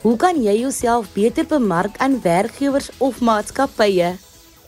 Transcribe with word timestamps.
Hoe 0.00 0.14
kan 0.16 0.38
jy 0.40 0.54
jouself 0.62 1.10
beter 1.12 1.44
bemark 1.44 1.98
aan 2.00 2.14
werkgewers 2.24 2.86
of 3.04 3.18
maatskappye? 3.20 4.14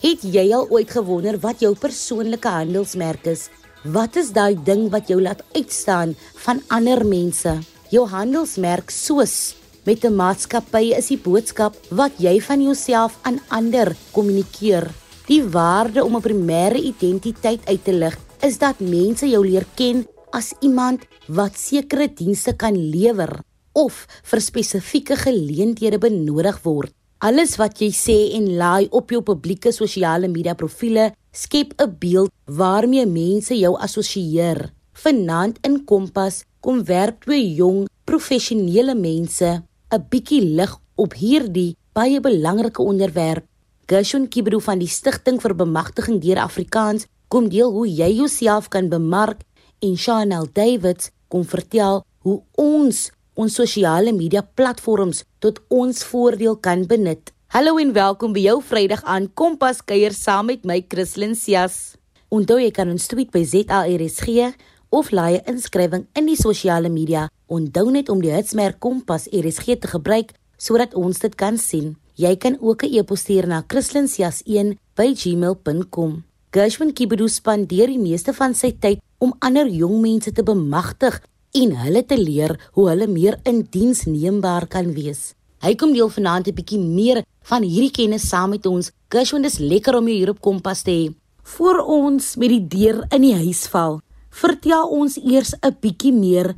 Het 0.03 0.25
jy 0.29 0.43
al 0.53 0.67
ooit 0.69 0.91
gewonder 0.93 1.39
wat 1.41 1.63
jou 1.65 1.71
persoonlike 1.73 2.51
handelsmerk 2.53 3.31
is? 3.31 3.47
Wat 3.95 4.19
is 4.21 4.29
daai 4.37 4.59
ding 4.67 4.91
wat 4.93 5.09
jou 5.09 5.17
laat 5.25 5.41
uitstaan 5.57 6.13
van 6.45 6.61
ander 6.69 7.01
mense? 7.09 7.55
Jou 7.89 8.03
handelsmerk 8.13 8.93
soos 8.93 9.55
met 9.89 10.05
'n 10.05 10.13
maatskappy 10.13 10.93
is 10.99 11.09
die 11.09 11.17
boodskap 11.17 11.81
wat 11.89 12.13
jy 12.19 12.37
van 12.41 12.61
jouself 12.63 13.17
aan 13.23 13.41
ander 13.49 13.97
kommunikeer. 14.13 14.91
Die 15.27 15.43
waarde 15.43 16.05
om 16.05 16.17
'n 16.17 16.21
primêre 16.21 16.77
identiteit 16.77 17.61
uit 17.65 17.85
te 17.85 17.93
lig 17.93 18.19
is 18.43 18.59
dat 18.59 18.81
mense 18.81 19.27
jou 19.27 19.47
leer 19.47 19.65
ken 19.77 20.07
as 20.31 20.53
iemand 20.61 21.01
wat 21.27 21.57
sekere 21.57 22.09
dienste 22.15 22.53
kan 22.53 22.77
lewer 22.77 23.41
of 23.73 24.07
vir 24.31 24.41
spesifieke 24.41 25.17
geleenthede 25.17 25.99
benodig 25.99 26.59
word. 26.65 26.93
Alles 27.23 27.55
wat 27.61 27.79
jy 27.79 27.93
sê 27.95 28.17
en 28.37 28.49
laai 28.59 28.89
op 28.91 29.13
jou 29.15 29.21
publieke 29.23 29.71
sosiale 29.73 30.29
media 30.29 30.55
profile 30.59 31.13
skep 31.33 31.75
'n 31.79 31.97
beeld 31.99 32.31
waarmee 32.47 33.07
mense 33.07 33.55
jou 33.55 33.77
assosieer. 33.79 34.73
Vanaand 34.93 35.59
in 35.63 35.85
Kompas 35.85 36.45
kom 36.61 36.85
werp 36.85 37.25
twee 37.25 37.55
jong 37.55 37.87
professionele 38.05 38.95
mense 38.95 39.63
'n 39.93 40.07
bietjie 40.11 40.43
lig 40.57 40.79
op 40.97 41.15
hierdie 41.15 41.77
baie 41.93 42.21
belangrike 42.21 42.83
onderwerp. 42.83 43.45
Gershon 43.87 44.29
Kibru 44.29 44.61
van 44.61 44.79
die 44.79 44.89
Stichting 44.89 45.41
vir 45.41 45.55
Bemagtiging 45.55 46.21
deur 46.21 46.39
Afrikaans 46.39 47.07
kom 47.29 47.49
deel 47.49 47.71
hoe 47.71 47.89
jy 47.89 48.11
jouself 48.17 48.69
kan 48.69 48.89
bemark 48.89 49.41
en 49.81 49.97
Chanel 49.97 50.47
Davids 50.53 51.11
kom 51.29 51.45
vertel 51.45 52.05
hoe 52.19 52.43
ons 52.57 53.11
ons 53.35 53.55
sosiale 53.55 54.13
media 54.13 54.43
platforms 54.43 55.25
tot 55.41 55.61
ons 55.73 56.05
voordeel 56.05 56.57
kan 56.61 56.87
benut. 56.87 57.33
Hallo 57.53 57.79
en 57.81 57.93
welkom 57.93 58.33
by 58.33 58.41
jou 58.47 58.63
Vrydag 58.65 59.03
aan 59.05 59.29
Kompas 59.35 59.83
kuier 59.85 60.13
saam 60.17 60.47
met 60.49 60.65
my 60.69 60.85
Christlyn 60.89 61.35
Cias. 61.37 61.97
Onthou 62.33 62.59
jy 62.61 62.71
kan 62.73 62.89
ons 62.93 63.07
tweet 63.09 63.31
by 63.33 63.45
ZARSG 63.45 64.55
of 64.93 65.11
laai 65.13 65.37
'n 65.37 65.43
inskrywing 65.55 66.07
in 66.15 66.27
die 66.27 66.37
sosiale 66.37 66.89
media. 66.89 67.29
Onthou 67.49 67.91
net 67.91 68.09
om 68.09 68.21
die 68.21 68.33
hitsmerk 68.33 68.81
Kompas 68.81 69.29
RSG 69.33 69.77
te 69.81 69.89
gebruik 69.89 70.33
sodat 70.59 70.95
ons 70.95 71.19
dit 71.19 71.35
kan 71.35 71.59
sien. 71.59 71.97
Jy 72.17 72.37
kan 72.37 72.57
ook 72.61 72.83
'n 72.85 72.95
e-pos 72.95 73.21
stuur 73.21 73.47
na 73.47 73.65
christlyn.cias1@gmail.com. 73.67 76.25
Gershwin 76.51 76.93
Kibedu 76.93 77.29
spandeer 77.29 77.87
die 77.87 77.99
meeste 77.99 78.33
van 78.33 78.55
sy 78.55 78.73
tyd 78.73 78.99
om 79.19 79.35
ander 79.39 79.69
jong 79.69 80.01
mense 80.01 80.33
te 80.33 80.43
bemagtig 80.43 81.21
en 81.53 81.75
hulle 81.85 82.03
te 82.09 82.17
leer 82.17 82.55
hoe 82.73 82.89
hulle 82.89 83.07
meer 83.07 83.39
in 83.49 83.63
diens 83.71 84.07
neembaar 84.09 84.67
kan 84.73 84.93
wees. 84.97 85.35
Hy 85.63 85.75
kom 85.79 85.93
deel 85.93 86.09
vanaand 86.09 86.49
'n 86.49 86.55
bietjie 86.55 86.81
meer 86.81 87.23
van 87.51 87.63
hierdie 87.63 87.91
kennis 87.91 88.29
saam 88.29 88.51
met 88.51 88.67
ons. 88.67 88.91
Gershwin, 89.11 89.43
dis 89.43 89.59
lekker 89.59 89.95
om 89.97 90.09
jou 90.09 90.17
hier 90.17 90.31
op 90.31 90.41
Kompas 90.41 90.83
te 90.83 90.91
hê. 90.91 91.15
Voor 91.43 91.79
ons 91.79 92.37
met 92.37 92.49
die 92.49 92.67
deur 92.69 93.05
in 93.11 93.23
die 93.23 93.35
huis 93.35 93.67
val, 93.67 94.01
vertel 94.31 94.89
ons 94.89 95.17
eers 95.17 95.55
'n 95.63 95.77
bietjie 95.81 96.13
meer 96.13 96.55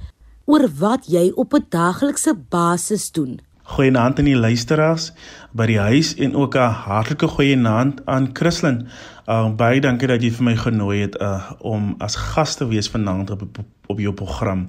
oor 0.47 0.69
wat 0.78 1.06
jy 1.06 1.33
op 1.34 1.55
'n 1.55 1.67
daaglikse 1.69 2.34
basis 2.51 3.11
doen. 3.11 3.41
Goeienaand 3.65 4.19
aan 4.19 4.27
die 4.29 4.37
luisteraars 4.37 5.07
by 5.57 5.65
die 5.70 5.79
huis 5.81 6.11
en 6.20 6.34
ook 6.37 6.57
'n 6.57 6.75
hartlike 6.84 7.29
goeienaand 7.29 8.03
aan 8.05 8.29
Christlyn. 8.33 8.87
Uh 9.27 9.48
baie 9.57 9.81
dankie 9.81 10.09
dat 10.09 10.23
jy 10.23 10.31
vir 10.31 10.45
my 10.45 10.57
genooi 10.57 11.01
het 11.01 11.17
uh 11.20 11.53
om 11.61 11.95
as 11.98 12.17
gas 12.17 12.57
te 12.57 12.69
wees 12.69 12.91
vanaand 12.91 13.31
op 13.31 13.42
op 13.87 13.98
jou 13.98 14.12
program. 14.12 14.69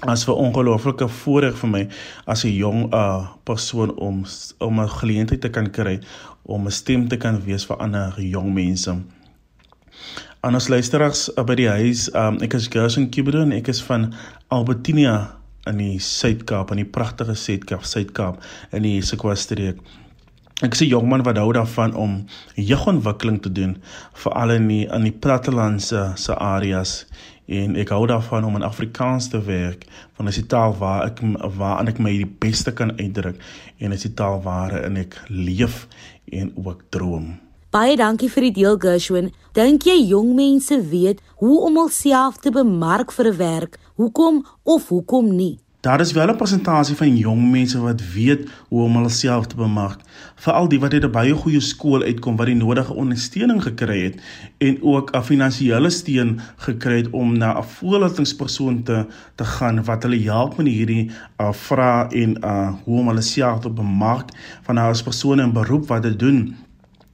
As 0.00 0.26
'n 0.28 0.30
ongelooflike 0.32 1.08
voorreg 1.08 1.56
vir 1.56 1.68
my 1.68 1.88
as 2.26 2.44
'n 2.44 2.52
jong 2.52 2.92
uh 2.94 3.26
persoon 3.44 3.96
om 3.96 4.24
om 4.58 4.80
'n 4.80 4.88
geleentheid 4.88 5.40
te 5.40 5.48
kan 5.48 5.70
kry 5.70 6.00
om 6.42 6.66
'n 6.66 6.70
stem 6.70 7.08
te 7.08 7.16
kan 7.16 7.44
wees 7.44 7.66
vir 7.66 7.76
ander 7.76 8.14
jong 8.16 8.54
mense. 8.54 8.96
Aan 10.40 10.54
ons 10.54 10.68
luisteraars 10.68 11.30
uh, 11.36 11.44
by 11.44 11.54
die 11.54 11.68
huis, 11.68 12.14
um 12.14 12.38
ek 12.40 12.54
is 12.54 12.68
Gerson 12.68 13.08
Kibron, 13.08 13.52
ek 13.52 13.68
is 13.68 13.82
van 13.82 14.12
Albertinia 14.48 15.39
in 15.70 15.80
die 15.80 15.96
Suid-Kaap, 16.02 16.74
in 16.74 16.82
die 16.82 16.90
pragtige 16.98 17.34
Suid-Kaap, 17.38 17.86
Suid-Kaap 17.86 18.42
in 18.76 18.86
die 18.86 18.98
Sekwestreek. 19.02 19.80
Ek 20.60 20.74
is 20.76 20.82
'n 20.82 20.92
jong 20.92 21.08
man 21.08 21.22
wat 21.24 21.38
hou 21.40 21.52
daarvan 21.56 21.94
om 21.94 22.26
jeugontwikkeling 22.54 23.40
te 23.40 23.52
doen, 23.52 23.78
veral 24.12 24.50
in 24.50 24.68
die 24.68 24.86
in 24.92 25.02
die 25.08 25.18
plattelandse 25.24 26.12
se 26.16 26.34
areas 26.34 27.06
en 27.48 27.76
ek 27.76 27.88
hou 27.88 28.06
daarvan 28.06 28.44
om 28.44 28.56
in 28.56 28.66
Afrikaans 28.66 29.28
te 29.28 29.40
werk 29.42 29.86
want 30.16 30.28
dit 30.28 30.36
is 30.36 30.42
die 30.42 30.50
taal 30.52 30.76
waar 30.78 31.06
ek 31.08 31.22
waar 31.56 31.88
ek 31.88 31.98
my 31.98 32.12
die 32.12 32.32
beste 32.44 32.72
kan 32.72 32.92
uitdruk 32.98 33.40
en 33.78 33.90
dit 33.90 33.98
is 33.98 34.06
die 34.06 34.14
taal 34.14 34.42
waarin 34.42 34.96
ek 34.96 35.16
leef 35.28 35.86
en 36.30 36.52
ook 36.56 36.84
droom. 36.90 37.38
Baie 37.70 37.92
dankie 37.94 38.26
vir 38.26 38.48
die 38.48 38.54
deel 38.56 38.76
Gershwin. 38.82 39.28
Dink 39.54 39.84
jy 39.86 39.94
jong 40.10 40.32
mense 40.34 40.74
weet 40.90 41.20
hoe 41.38 41.54
om 41.68 41.76
hulself 41.78 42.40
te 42.42 42.50
bemark 42.50 43.12
vir 43.14 43.28
'n 43.30 43.36
werk? 43.36 43.76
Hoekom 43.94 44.40
of 44.64 44.88
hoekom 44.88 45.28
nie? 45.36 45.60
Daar 45.80 46.00
is 46.00 46.12
wel 46.12 46.30
'n 46.30 46.36
persentasie 46.36 46.96
van 46.96 47.16
jong 47.16 47.50
mense 47.50 47.78
wat 47.78 48.00
weet 48.14 48.48
hoe 48.68 48.82
om 48.82 48.96
hulself 48.96 49.46
te 49.46 49.56
bemark, 49.56 50.00
veral 50.34 50.68
die 50.68 50.80
wat 50.80 50.92
uit 50.92 51.04
'n 51.04 51.10
baie 51.10 51.34
goeie 51.34 51.60
skool 51.60 52.02
uitkom 52.02 52.36
wat 52.36 52.46
die 52.46 52.54
nodige 52.54 52.94
ondersteuning 52.94 53.62
gekry 53.62 54.02
het 54.02 54.20
en 54.58 54.82
ook 54.82 55.14
'n 55.14 55.22
finansiële 55.22 55.90
steun 55.90 56.40
gekry 56.56 56.96
het 56.96 57.10
om 57.10 57.38
na 57.38 57.58
'n 57.58 57.62
voorlatingspersoon 57.62 58.82
te 58.82 59.06
te 59.36 59.44
gaan 59.44 59.84
wat 59.84 60.02
hulle 60.02 60.22
help 60.22 60.56
met 60.56 60.66
hierdie 60.66 61.10
uh, 61.40 61.52
vrae 61.52 62.08
en 62.08 62.36
uh, 62.44 62.72
hoe 62.84 62.98
om 62.98 63.08
hulself 63.08 63.60
te 63.60 63.70
bemark 63.70 64.28
van 64.62 64.78
as 64.78 65.02
persone 65.02 65.42
in 65.42 65.52
beroep 65.52 65.86
wat 65.86 66.02
dit 66.02 66.18
doen 66.18 66.56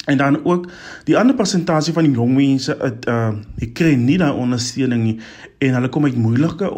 En 0.06 0.19
dan 0.19 0.44
ook 0.44 0.69
die 1.05 1.17
ander 1.19 1.34
persentasie 1.34 1.93
van 1.93 2.06
die 2.06 2.12
jong 2.15 2.34
mense 2.34 2.77
het 2.78 3.09
uh 3.11 3.33
ek 3.59 3.72
kry 3.75 3.94
nie 3.99 4.19
daai 4.22 4.39
ondersteuning 4.39 5.03
nie 5.03 5.17
en 5.59 5.75
hulle 5.75 5.91
kom 5.91 6.06
uit 6.06 6.17
moeilike 6.17 6.71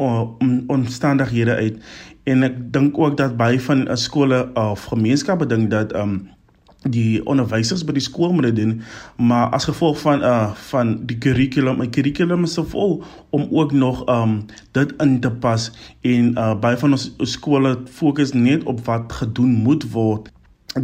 omstandighede 0.67 1.55
uit. 1.55 1.77
En 2.25 2.47
ek 2.49 2.57
dink 2.73 2.99
ook 2.99 3.17
dat 3.21 3.37
baie 3.37 3.61
van 3.61 3.85
uh, 3.85 3.97
skole 4.01 4.47
of 4.55 4.89
gemeenskappe 4.89 5.47
dink 5.47 5.71
dat 5.71 5.93
um 5.97 6.17
die 6.87 7.21
onderwysers 7.27 7.83
by 7.85 7.93
die 7.97 8.05
skool 8.05 8.33
moet 8.33 8.55
doen 8.57 8.77
maar 9.17 9.51
as 9.57 9.67
gevolg 9.69 9.99
van 10.01 10.23
uh 10.23 10.55
van 10.71 10.95
die 11.11 11.19
kurrikulum, 11.19 11.83
die 11.83 11.91
kurrikulum 11.91 12.47
is 12.47 12.55
so 12.55 12.65
vol 12.65 13.03
om 13.35 13.49
ook 13.51 13.73
nog 13.73 14.05
um 14.09 14.47
dit 14.73 14.95
in 15.03 15.19
te 15.21 15.31
pas 15.31 15.69
en 16.01 16.33
uh 16.39 16.55
baie 16.55 16.79
van 16.81 16.97
ons 16.97 17.11
skole 17.35 17.77
fokus 18.01 18.33
net 18.33 18.65
op 18.65 18.85
wat 18.87 19.13
gedoen 19.21 19.53
moet 19.67 19.91
word 19.93 20.33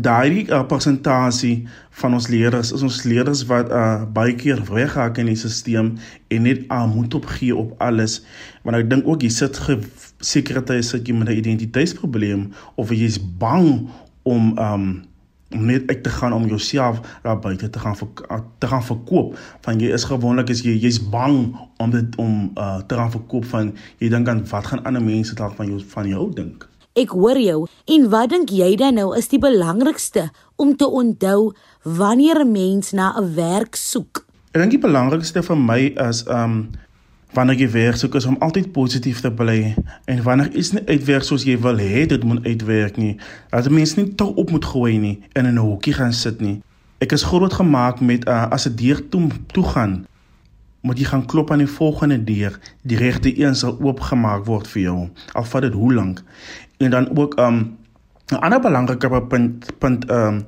daai 0.01 0.47
uh, 0.49 0.63
persentasie 0.67 1.69
van 2.01 2.15
ons 2.17 2.29
leerders 2.29 2.73
is 2.73 2.83
ons 2.83 3.03
leerders 3.05 3.45
wat 3.51 3.71
uh, 3.71 4.03
baie 4.17 4.35
keer 4.39 4.63
weghaak 4.69 5.19
in 5.23 5.31
die 5.31 5.39
stelsel 5.39 5.93
en 6.29 6.47
net 6.49 6.65
uh, 6.69 6.85
moet 6.91 7.15
opgee 7.15 7.57
op 7.57 7.75
alles. 7.85 8.21
Want 8.65 8.81
ek 8.81 8.91
dink 8.91 9.09
ook 9.09 9.23
jy 9.23 9.33
sit 9.35 9.59
sekerheid 10.25 10.85
sit 10.85 11.09
jy 11.09 11.15
met 11.15 11.29
'n 11.29 11.41
identiteitsprobleem 11.41 12.53
of 12.77 12.91
jy 12.91 13.05
is 13.05 13.19
bang 13.19 13.89
om 14.23 14.55
um 14.59 15.05
om 15.55 15.65
net 15.71 15.87
uit 15.87 16.03
te 16.03 16.11
gaan 16.11 16.33
om 16.35 16.47
jouself 16.51 17.01
daar 17.23 17.39
buite 17.39 17.71
te 17.71 17.79
gaan 17.79 17.95
te 18.59 18.67
gaan 18.67 18.83
verkoop. 18.83 19.39
Van 19.61 19.79
jy 19.79 19.93
is 19.95 20.05
gewoonlik 20.05 20.51
is 20.51 20.65
jy 20.67 20.75
jy's 20.75 20.99
bang 20.99 21.55
om 21.79 21.91
dit 21.91 22.17
om 22.17 22.51
uh, 22.59 22.81
te 22.83 22.95
gaan 22.95 23.11
verkoop 23.11 23.45
van 23.45 23.75
jy 23.99 24.09
dink 24.09 24.29
aan 24.29 24.43
wat 24.51 24.67
gaan 24.67 24.83
ander 24.83 25.03
mense 25.03 25.35
dalk 25.35 25.55
van 25.55 25.67
jou 25.67 25.83
van 25.95 26.09
jou 26.09 26.33
dink 26.35 26.67
Ek 26.95 27.11
hoor 27.11 27.39
jou. 27.43 27.65
En 27.91 28.05
wat 28.07 28.31
dink 28.31 28.53
jy 28.55 28.69
dan 28.79 28.95
nou 28.95 29.09
is 29.19 29.27
die 29.33 29.41
belangrikste 29.43 30.29
om 30.63 30.77
te 30.79 30.87
onthou 30.87 31.51
wanneer 31.83 32.45
'n 32.45 32.53
mens 32.53 32.93
na 32.93 33.19
'n 33.19 33.35
werk 33.35 33.75
soek? 33.75 34.25
Ek 34.53 34.61
dink 34.61 34.71
die 34.71 34.79
belangrikste 34.79 35.43
vir 35.43 35.57
my 35.57 35.93
is 36.09 36.23
um 36.29 36.71
wanneer 37.33 37.59
jy 37.59 37.71
werk 37.71 37.97
soek 37.97 38.15
is 38.15 38.27
om 38.27 38.37
altyd 38.39 38.73
positief 38.73 39.21
te 39.21 39.31
bly 39.31 39.75
en 40.05 40.23
wanneer 40.23 40.55
iets 40.55 40.73
nie 40.73 40.87
uitwerk 40.87 41.23
soos 41.23 41.43
jy 41.43 41.59
wil 41.59 41.79
hê 41.79 42.07
dit 42.07 42.25
moet 42.25 42.47
uitwerk 42.47 42.97
nie. 42.97 43.19
Dat 43.51 43.67
'n 43.67 43.75
mens 43.75 43.97
nie 43.97 44.15
te 44.15 44.25
op 44.25 44.51
moet 44.51 44.65
gooi 44.65 44.99
nie 44.99 45.23
en 45.33 45.47
in 45.47 45.55
'n 45.55 45.67
hoekie 45.67 45.95
gaan 45.95 46.13
sit 46.13 46.41
nie. 46.41 46.63
Ek 46.99 47.13
is 47.13 47.23
groot 47.23 47.53
gemaak 47.53 48.01
met 48.01 48.29
uh, 48.29 48.47
as 48.51 48.67
'n 48.67 48.77
deur 48.77 49.09
toe 49.09 49.29
toe 49.53 49.65
gaan 49.65 50.07
moet 50.85 50.99
jy 51.01 51.07
gaan 51.09 51.25
klop 51.27 51.51
aan 51.51 51.63
die 51.65 51.71
volgende 51.71 52.19
deur. 52.25 52.59
Die 52.83 52.97
regte 53.01 53.31
een 53.41 53.55
sal 53.57 53.79
oopgemaak 53.81 54.45
word 54.45 54.69
vir 54.69 54.83
jou. 54.83 54.97
Al 55.33 55.47
vat 55.49 55.65
dit 55.65 55.73
hoe 55.73 55.93
lank. 55.95 56.21
En 56.85 56.91
dan 56.91 57.09
ook 57.19 57.39
um 57.41 57.77
'n 58.33 58.41
ander 58.45 58.61
belangrike 58.61 59.23
punt 59.29 59.79
punt 59.79 60.11
um 60.11 60.45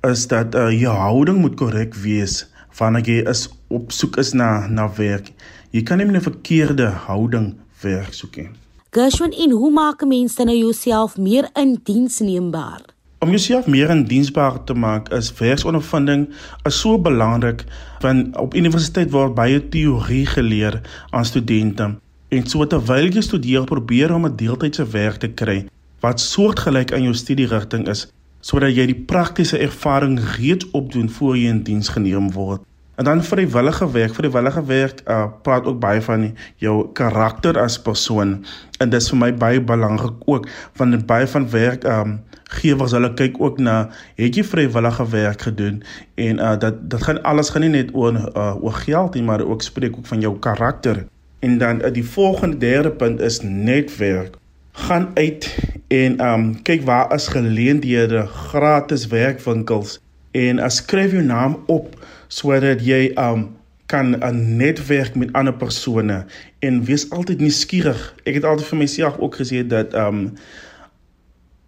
is 0.00 0.26
dat 0.26 0.54
uh, 0.54 0.80
jou 0.80 0.96
houding 0.96 1.38
moet 1.38 1.54
korrek 1.54 1.94
wees 1.94 2.46
wanneer 2.78 3.04
jy 3.04 3.28
is 3.28 3.48
op 3.68 3.92
soek 3.92 4.16
is 4.16 4.32
na 4.32 4.66
na 4.66 4.86
werk. 4.96 5.32
Jy 5.70 5.82
kan 5.82 5.98
nie 5.98 6.06
met 6.06 6.20
'n 6.20 6.30
verkeerde 6.30 6.86
houding 6.86 7.54
werk 7.82 8.14
soek 8.14 8.36
nie. 8.36 8.50
Gershwin, 8.90 9.32
en 9.32 9.50
hoe 9.50 9.70
maak 9.70 10.02
'n 10.02 10.08
mens 10.08 10.34
dan 10.34 10.46
nou 10.46 10.58
jouself 10.58 11.16
meer 11.16 11.48
indiensneembaar? 11.54 12.80
Om 13.18 13.28
jouself 13.28 13.66
meer 13.66 13.90
indiensbaar 13.90 14.64
te 14.64 14.74
maak 14.74 15.08
is 15.12 15.32
werksondervinding 15.32 16.28
is 16.62 16.80
so 16.80 16.98
belangrik 16.98 17.64
want 18.00 18.36
op 18.36 18.54
universiteit 18.54 19.10
word 19.10 19.34
baie 19.34 19.68
teorie 19.68 20.26
geleer 20.26 20.80
aan 21.10 21.24
studente. 21.24 21.98
En 22.28 22.46
so 22.46 22.66
terwyl 22.66 23.08
jy 23.10 23.20
studeer, 23.20 23.64
probeer 23.64 24.14
om 24.14 24.26
'n 24.26 24.36
deeltydse 24.36 24.86
werk 24.86 25.16
te 25.18 25.28
kry. 25.28 25.66
Wat 26.00 26.20
soortgelyk 26.20 26.92
aan 26.92 27.06
jou 27.08 27.14
studierigting 27.14 27.88
is 27.88 28.08
sodat 28.40 28.72
jy 28.72 28.86
die 28.88 29.02
praktiese 29.04 29.58
ervaring 29.60 30.16
reeds 30.38 30.70
opdoen 30.72 31.10
voor 31.12 31.36
jy 31.36 31.50
in 31.52 31.62
diens 31.62 31.90
geneem 31.92 32.30
word. 32.32 32.64
En 33.00 33.04
dan 33.04 33.22
vrywillige 33.24 33.90
werk, 33.90 34.14
vrywillige 34.14 34.64
werk 34.64 35.02
uh 35.08 35.26
praat 35.42 35.64
ook 35.64 35.78
baie 35.80 36.02
van 36.04 36.26
jou 36.56 36.88
karakter 36.92 37.56
as 37.60 37.78
persoon 37.80 38.34
en 38.78 38.90
dis 38.92 39.08
vir 39.12 39.18
my 39.20 39.30
baie 39.32 39.60
belangrik 39.60 40.24
ook 40.24 40.48
want 40.76 41.06
baie 41.06 41.28
van 41.28 41.48
werk 41.50 41.84
um 41.84 42.18
gewers 42.60 42.92
hulle 42.92 43.12
kyk 43.16 43.40
ook 43.40 43.58
na 43.58 43.76
het 44.20 44.36
jy 44.36 44.44
vrywillige 44.44 45.06
werk 45.14 45.46
gedoen 45.48 45.80
en 46.14 46.44
uh 46.44 46.56
dat 46.60 46.82
dit 46.90 47.08
gaan 47.08 47.22
alles 47.22 47.52
gaan 47.54 47.64
nie 47.64 47.72
net 47.76 47.94
oor 47.96 48.20
uh 48.20 48.52
oor 48.60 48.76
geld 48.84 49.16
nie 49.16 49.24
maar 49.24 49.44
ook 49.44 49.62
spreek 49.62 49.96
ook 49.96 50.06
van 50.06 50.20
jou 50.20 50.36
karakter. 50.38 51.06
En 51.40 51.58
dan 51.58 51.80
uh, 51.80 51.92
die 51.92 52.04
volgende 52.04 52.56
derde 52.56 52.90
punt 52.90 53.20
is 53.20 53.40
netwerk. 53.40 54.36
Gaan 54.72 55.10
uit 55.14 55.58
en 55.88 56.20
um 56.26 56.62
kyk 56.62 56.82
waar 56.86 57.14
is 57.14 57.28
geleenthede, 57.28 58.26
gratis 58.26 59.06
werkwinkels 59.06 59.98
en 60.30 60.58
uh, 60.58 60.68
skryf 60.68 61.10
jou 61.12 61.22
naam 61.22 61.58
op 61.66 61.96
sodat 62.28 62.84
jy 62.86 63.10
um 63.18 63.48
kan 63.90 64.14
'n 64.22 64.56
netwerk 64.56 65.14
met 65.14 65.32
ander 65.32 65.54
persone 65.54 66.24
en 66.58 66.84
wees 66.84 67.10
altyd 67.10 67.40
nuuskierig. 67.40 68.14
Ek 68.22 68.34
het 68.34 68.44
altyd 68.44 68.66
vir 68.66 68.78
myself 68.78 69.18
ook 69.18 69.36
gesê 69.36 69.66
dat 69.66 69.94
um 69.94 70.32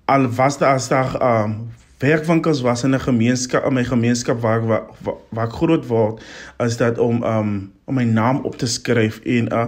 al 0.05 0.29
was 0.31 0.59
daar 0.59 0.75
as 0.75 0.89
daar 0.89 1.43
um 1.43 1.73
werkwinkels 1.99 2.61
was 2.61 2.85
in 2.85 2.95
'n 2.95 3.01
gemeenskap 3.01 3.65
in 3.67 3.73
my 3.73 3.85
gemeenskap 3.85 4.41
waar 4.41 4.67
waar, 4.67 4.83
waar 5.29 5.47
ek 5.47 5.53
groot 5.53 5.87
word 5.87 6.23
is 6.59 6.77
dat 6.77 6.99
om 6.99 7.23
um 7.23 7.73
om 7.85 7.95
my 7.95 8.05
naam 8.05 8.37
op 8.37 8.57
te 8.57 8.67
skryf 8.67 9.21
en 9.25 9.53
uh 9.53 9.67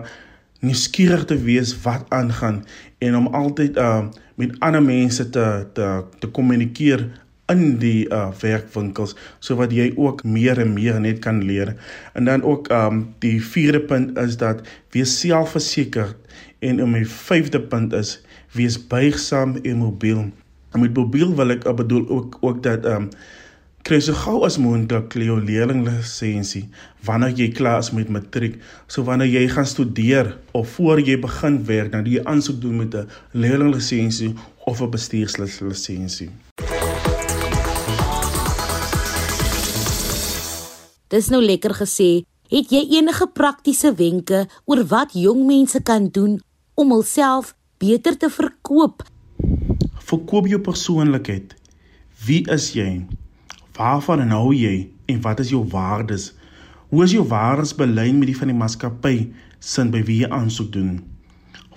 nuuskierig 0.64 1.26
te 1.31 1.37
wees 1.44 1.75
wat 1.84 2.06
aangaan 2.14 2.62
en 3.05 3.16
om 3.16 3.26
altyd 3.37 3.76
uh 3.76 4.06
met 4.34 4.56
ander 4.66 4.82
mense 4.82 5.28
te 5.31 5.46
te 5.76 5.88
te 6.19 6.26
kommunikeer 6.26 7.05
in 7.52 7.76
die 7.78 8.08
uh 8.08 8.31
werkwinkels 8.40 9.14
sodat 9.44 9.72
jy 9.76 9.90
ook 9.96 10.25
meer 10.25 10.58
en 10.62 10.72
meer 10.75 11.00
net 11.00 11.20
kan 11.25 11.43
leer. 11.44 11.75
En 12.14 12.25
dan 12.25 12.43
ook 12.43 12.70
um 12.72 13.05
die 13.25 13.38
vierde 13.43 13.81
punt 13.81 14.19
is 14.19 14.37
dat 14.40 14.64
wees 14.96 15.19
selfversekerd 15.20 16.16
en 16.58 16.81
in 16.81 16.90
my 16.90 17.05
vyfde 17.05 17.61
punt 17.61 17.93
is 17.93 18.16
wees 18.56 18.78
buigsaam 18.78 19.56
en 19.62 19.76
mobiel. 19.76 20.26
En 20.72 20.81
met 20.81 20.96
mobiel 20.96 21.34
wil 21.37 21.55
ek 21.55 21.69
bedoel 21.76 22.08
ook 22.08 22.38
ook 22.40 22.62
dat 22.62 22.87
um 22.87 23.11
kry 23.85 23.99
so 24.01 24.17
gou 24.17 24.39
as 24.47 24.55
moontlik 24.57 25.13
jou 25.21 25.35
leerlinglisensie 25.45 26.63
wanneer 27.05 27.35
jy 27.37 27.51
klaar 27.53 27.83
is 27.85 27.91
met 27.93 28.09
matriek. 28.09 28.55
So 28.89 29.05
wanneer 29.05 29.29
jy 29.29 29.43
gaan 29.53 29.67
studeer 29.69 30.31
of 30.57 30.71
voor 30.79 31.03
jy 31.05 31.19
begin 31.21 31.59
werk, 31.69 31.91
dan 31.93 32.07
jy 32.09 32.23
aansoek 32.25 32.63
doen 32.63 32.79
met 32.81 32.95
'n 32.95 33.09
leerlinglisensie 33.33 34.33
of 34.65 34.81
'n 34.81 34.91
bestuurslisensie. 34.91 36.31
Dis 41.09 41.29
nou 41.29 41.43
lekker 41.43 41.75
gesê. 41.75 42.25
Het 42.49 42.71
jy 42.71 42.87
enige 42.97 43.27
praktiese 43.27 43.95
wenke 43.95 44.47
oor 44.65 44.85
wat 44.85 45.13
jong 45.13 45.47
mense 45.47 45.83
kan 45.83 46.09
doen 46.09 46.41
om 46.75 46.91
hulself 46.91 47.55
beter 47.79 48.17
te 48.17 48.31
verkoop? 48.31 49.03
Verkoop 49.99 50.47
jou 50.47 50.61
persoonlikheid. 50.61 51.55
Wie 52.27 52.49
is 52.51 52.73
jy? 52.73 53.05
Waarvan 53.75 54.29
hou 54.31 54.53
jy 54.55 54.87
en 55.11 55.17
wat 55.25 55.41
is 55.43 55.49
jou 55.50 55.65
waardes? 55.67 56.29
Hoe 56.93 57.03
is 57.03 57.11
jou 57.17 57.25
waardes 57.26 57.73
belyn 57.75 58.21
met 58.21 58.31
die 58.31 58.37
van 58.38 58.53
die 58.53 58.55
maatskappy 58.55 59.17
sin 59.59 59.91
by 59.91 60.05
wie 60.06 60.21
jy 60.23 60.29
aansoek 60.31 60.69
doen? 60.76 61.00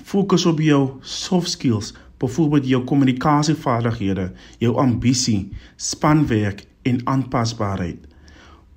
Fokus 0.05 0.45
op 0.45 0.61
jou 0.61 0.81
soft 1.01 1.49
skills, 1.55 1.95
byvoorbeeld 2.21 2.69
jou 2.69 2.83
kommunikasievaardighede, 2.85 4.27
jou 4.61 4.75
ambisie, 4.77 5.49
spanwerk 5.75 6.67
en 6.85 7.01
aanpasbaarheid. 7.09 8.05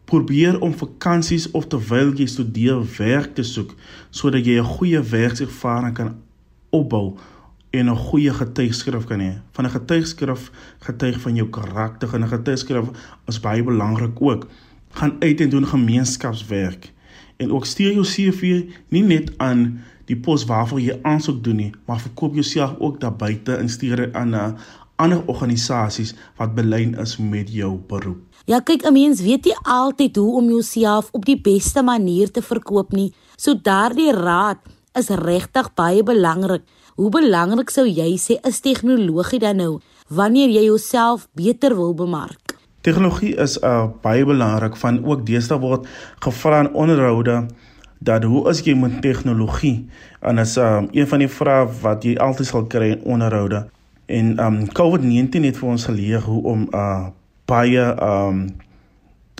Probeer 0.08 0.56
om 0.64 0.72
vakansies 0.72 1.50
of 1.52 1.68
terwyl 1.68 2.14
jy 2.16 2.26
studeer 2.26 2.80
werk 2.96 3.36
te 3.36 3.44
soek 3.44 3.76
sodat 4.10 4.48
jy 4.48 4.56
'n 4.58 4.72
goeie 4.78 5.00
werkservaring 5.00 5.94
kan 5.94 6.16
opbou 6.72 7.18
en 7.70 7.90
'n 7.90 7.96
goeie 7.96 8.32
getuigskrif 8.32 9.04
kan 9.04 9.20
hê. 9.20 9.32
Van 9.52 9.64
'n 9.64 9.70
getuigskrif 9.70 10.50
getuig 10.78 11.20
van 11.20 11.34
jou 11.34 11.48
karakter 11.48 12.14
en 12.14 12.22
'n 12.22 12.28
getuigskrif 12.28 12.86
is 13.26 13.40
baie 13.40 13.62
belangrik 13.62 14.16
ook. 14.20 14.46
Gaan 14.90 15.16
uit 15.18 15.40
en 15.40 15.50
doen 15.50 15.66
gemeenskapswerk 15.66 16.92
en 17.36 17.52
ook 17.52 17.66
stuur 17.66 17.92
jou 17.92 18.04
CV 18.04 18.64
nie 18.88 19.02
net 19.02 19.32
aan 19.36 19.80
die 20.04 20.16
pos 20.16 20.44
waarvoor 20.44 20.80
jy 20.80 20.98
aansoek 21.02 21.44
doen 21.44 21.56
nie, 21.56 21.72
maar 21.86 22.00
verkoop 22.00 22.34
jouself 22.34 22.74
ook 22.78 23.00
daar 23.00 23.16
buite 23.16 23.54
en 23.54 23.68
stuur 23.68 23.96
dit 23.96 24.14
aan 24.14 24.34
'n 24.34 24.56
ander 24.96 25.22
organisasies 25.26 26.14
wat 26.36 26.54
belyn 26.54 26.94
is 26.98 27.16
met 27.16 27.52
jou 27.52 27.78
beroep. 27.88 28.18
Ja, 28.44 28.60
kyk, 28.60 28.82
'n 28.84 28.92
mens 28.92 29.20
weet 29.20 29.44
nie 29.44 29.56
altyd 29.62 30.16
hoe 30.16 30.36
om 30.36 30.48
jouself 30.48 31.08
op 31.12 31.24
die 31.24 31.40
beste 31.40 31.82
manier 31.82 32.30
te 32.30 32.42
verkoop 32.42 32.92
nie. 32.92 33.12
So 33.36 33.54
daardie 33.62 34.12
raad 34.12 34.58
is 34.92 35.08
regtig 35.08 35.74
baie 35.74 36.02
belangrik. 36.02 36.62
Hoe 37.00 37.08
belangrik 37.08 37.70
sou 37.72 37.86
jy 37.88 38.10
sê 38.20 38.34
is 38.44 38.58
tegnologie 38.60 39.38
dan 39.40 39.56
nou 39.56 39.78
wanneer 40.12 40.50
jy 40.52 40.66
jouself 40.66 41.22
beter 41.32 41.72
wil 41.72 41.94
bemark? 41.96 42.52
Tegnologie 42.84 43.30
is 43.40 43.54
uh, 43.64 43.86
baie 44.04 44.26
belangrik 44.28 44.76
van 44.76 44.98
ook 45.08 45.22
deesdae 45.24 45.56
word 45.62 45.86
gevra 46.20 46.58
in 46.66 46.68
onderhoude 46.76 47.38
dat 48.04 48.26
hoe 48.28 48.42
as 48.52 48.60
jy 48.66 48.74
met 48.76 49.00
tegnologie? 49.00 49.86
En 50.20 50.44
as 50.44 50.58
uh, 50.60 50.82
een 50.92 51.08
van 51.08 51.24
die 51.24 51.30
vrae 51.38 51.64
wat 51.80 52.04
jy 52.04 52.18
altyd 52.20 52.50
sal 52.50 52.68
kry 52.68 52.90
in 52.98 53.08
onderhoude. 53.16 53.62
En 54.04 54.36
um 54.44 54.60
COVID-19 54.68 55.48
het 55.48 55.56
vir 55.56 55.72
ons 55.72 55.88
geleer 55.88 56.28
hoe 56.28 56.42
om 56.52 56.68
uh 56.68 57.08
baie 57.48 57.88
um 57.96 58.44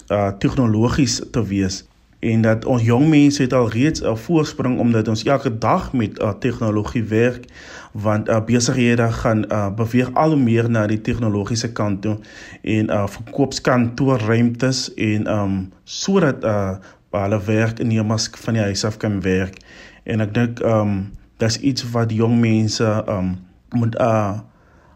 uh 0.08 0.32
tegnologies 0.40 1.20
te 1.28 1.44
wees 1.44 1.82
en 2.20 2.42
dat 2.44 2.64
ons 2.64 2.82
jong 2.82 3.08
mense 3.08 3.42
het 3.42 3.52
al 3.52 3.70
reeds 3.70 4.02
'n 4.02 4.16
voorsprong 4.16 4.78
omdat 4.78 5.08
ons 5.08 5.24
elke 5.24 5.58
dag 5.58 5.92
met 5.92 6.20
uh, 6.20 6.32
tegnologie 6.38 7.04
werk 7.04 7.44
want 7.92 8.28
uh, 8.28 8.44
besighede 8.44 9.12
gaan 9.12 9.44
uh, 9.52 9.74
beweeg 9.74 10.14
al 10.14 10.36
meer 10.36 10.70
na 10.70 10.86
die 10.86 11.00
tegnologiese 11.00 11.72
kant 11.72 12.02
toe 12.02 12.18
en 12.62 12.90
uh, 12.90 13.06
verkoopskantoorruimtes 13.06 14.94
en 14.94 15.32
um 15.32 15.72
sodat 15.84 16.44
uh, 16.44 16.76
hulle 17.10 17.40
werk 17.44 17.78
in 17.78 17.88
die 17.88 18.02
mask 18.02 18.36
van 18.36 18.54
die 18.54 18.62
huis 18.62 18.84
af 18.84 18.96
kan 18.96 19.20
werk 19.20 19.56
en 20.04 20.20
ek 20.20 20.34
dink 20.34 20.60
um 20.60 21.10
dis 21.36 21.58
iets 21.60 21.90
wat 21.90 22.12
jong 22.12 22.40
mense 22.40 23.04
um 23.08 23.36
moet 23.70 23.96
uh 24.00 24.38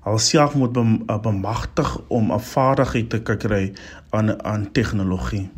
alself 0.05 0.55
moet 0.55 0.77
eh, 0.77 1.21
bemagtig 1.21 2.01
om 2.09 2.33
'n 2.33 2.41
vaardigheid 2.41 3.11
te 3.11 3.23
kry 3.23 3.73
aan 4.11 4.45
aan 4.45 4.73
tegnologie. 4.73 5.51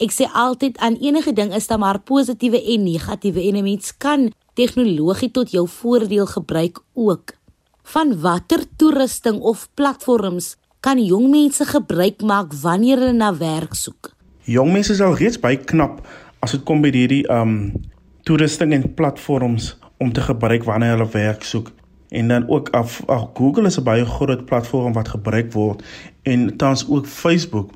Ek 0.00 0.14
sê 0.16 0.24
altyd 0.32 0.78
aan 0.80 0.94
enige 0.96 1.32
ding 1.36 1.50
is 1.52 1.66
daar 1.68 1.78
maar 1.78 1.98
positiewe 2.00 2.56
en 2.72 2.86
negatiewe 2.88 3.42
en 3.48 3.56
'n 3.56 3.62
mens 3.62 3.92
kan 3.96 4.32
tegnologie 4.54 5.30
tot 5.30 5.50
jou 5.50 5.68
voordeel 5.68 6.26
gebruik 6.26 6.80
ook. 6.94 7.36
Van 7.82 8.20
watter 8.20 8.64
toerusting 8.76 9.40
of 9.40 9.68
platforms 9.74 10.56
kan 10.80 11.04
jong 11.04 11.30
mense 11.30 11.64
gebruik 11.64 12.22
maak 12.22 12.52
wanneer 12.52 12.98
hulle 12.98 13.12
na 13.12 13.36
werk 13.36 13.74
soek? 13.74 14.16
Jong 14.44 14.72
mense 14.72 14.92
is 14.92 15.00
al 15.00 15.16
reeds 15.16 15.40
baie 15.40 15.56
knap 15.56 16.06
as 16.40 16.50
dit 16.50 16.64
kom 16.64 16.80
by 16.80 16.90
hierdie 16.90 17.28
um 17.28 17.72
toerusting 18.24 18.72
en 18.72 18.94
platforms 18.94 19.76
om 19.98 20.12
te 20.12 20.20
gebruik 20.20 20.64
wanneer 20.64 20.96
hulle 20.96 21.10
werk 21.12 21.42
soek 21.44 21.70
en 22.08 22.28
dan 22.28 22.48
ook 22.48 22.68
af, 22.70 23.02
af 23.06 23.28
Google 23.34 23.66
is 23.66 23.78
'n 23.78 23.84
baie 23.84 24.04
groot 24.04 24.44
platform 24.44 24.92
wat 24.92 25.08
gebruik 25.08 25.52
word 25.52 25.84
en 26.22 26.56
tans 26.56 26.88
ook 26.88 27.06
Facebook. 27.06 27.70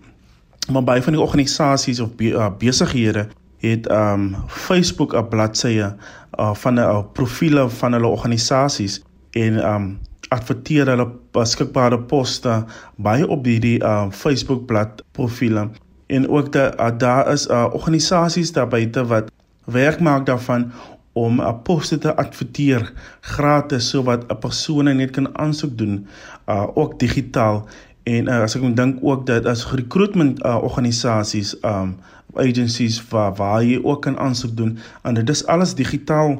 Maar 0.72 0.84
baie 0.84 1.02
van 1.02 1.12
die 1.12 1.22
organisasies 1.22 2.00
of 2.00 2.14
be, 2.16 2.32
uh, 2.32 2.48
besighede 2.58 3.28
het 3.64 3.90
um 3.90 4.36
Facebook 4.48 5.14
'n 5.14 5.28
bladsye 5.28 5.94
uh, 6.38 6.54
van 6.54 6.74
'n 6.74 6.78
uh, 6.78 7.02
profile 7.12 7.68
van 7.68 7.92
hulle 7.92 8.06
organisasies 8.06 9.02
en 9.30 9.72
um 9.74 9.98
adverteer 10.28 10.86
hulle 10.86 11.06
beskikbare 11.30 11.98
poste 11.98 12.64
baie 12.96 13.28
op 13.28 13.44
hierdie 13.44 13.78
uh, 13.82 14.10
Facebook 14.10 14.66
blad 14.66 15.04
profile 15.12 15.68
en 16.06 16.28
ook 16.28 16.52
dat 16.52 16.80
uh, 16.80 16.90
daar 16.98 17.32
is 17.32 17.48
uh, 17.48 17.66
organisasies 17.72 18.52
daar 18.52 18.68
buite 18.68 19.06
wat 19.06 19.30
werk 19.64 20.00
maak 20.00 20.26
daarvan 20.26 20.72
om 21.12 21.40
'n 21.40 21.62
poste 21.62 21.98
te 21.98 22.16
adverteer 22.16 22.92
gratis 23.20 23.88
sodat 23.88 24.24
'n 24.28 24.38
persoon 24.38 24.84
net 24.96 25.10
kan 25.10 25.38
aansoek 25.38 25.78
doen 25.78 26.06
uh 26.48 26.66
ook 26.74 26.98
digitaal 26.98 27.68
en 28.04 28.28
uh, 28.28 28.42
as 28.44 28.54
ek 28.56 28.62
moet 28.62 28.76
dink 28.76 29.00
ook 29.02 29.24
dat 29.26 29.46
as 29.48 29.64
recruitment 29.72 30.42
uh, 30.44 30.60
organisasies 30.62 31.54
um 31.64 31.96
agencies 32.34 32.98
waar 33.08 33.32
waar 33.38 33.62
jy 33.64 33.78
ook 33.82 34.02
kan 34.04 34.18
aansoek 34.18 34.56
doen 34.56 34.78
en 35.02 35.14
dit 35.14 35.28
is 35.28 35.44
alles 35.46 35.74
digitaal 35.78 36.36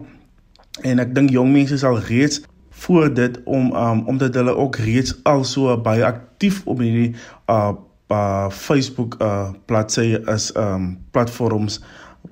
en 0.83 1.01
ek 1.01 1.15
dink 1.17 1.33
jong 1.33 1.53
mense 1.55 1.79
sal 1.81 2.01
reeds 2.11 2.43
voor 2.85 3.13
dit 3.15 3.39
om 3.45 3.73
um 3.79 4.03
omdat 4.11 4.35
hulle 4.37 4.57
ook 4.57 4.77
reeds 4.85 5.15
al 5.23 5.45
so 5.49 5.77
baie 5.81 6.05
aktief 6.05 6.61
op 6.69 6.83
hierdie 6.85 7.15
uh, 7.49 7.73
uh 8.13 8.49
Facebook 8.51 9.17
uh 9.23 9.55
bladsye 9.71 10.21
is 10.35 10.51
um 10.61 10.99
platforms 11.17 11.81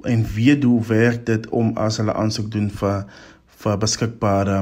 en 0.03 0.27
weet 0.35 0.65
hoe 0.65 0.83
werk 0.91 1.25
dit 1.27 1.49
om 1.49 1.71
as 1.79 1.97
hulle 2.03 2.13
aansoek 2.13 2.51
doen 2.53 2.69
vir 2.83 3.07
vir 3.63 3.79
beskikbare 3.79 4.59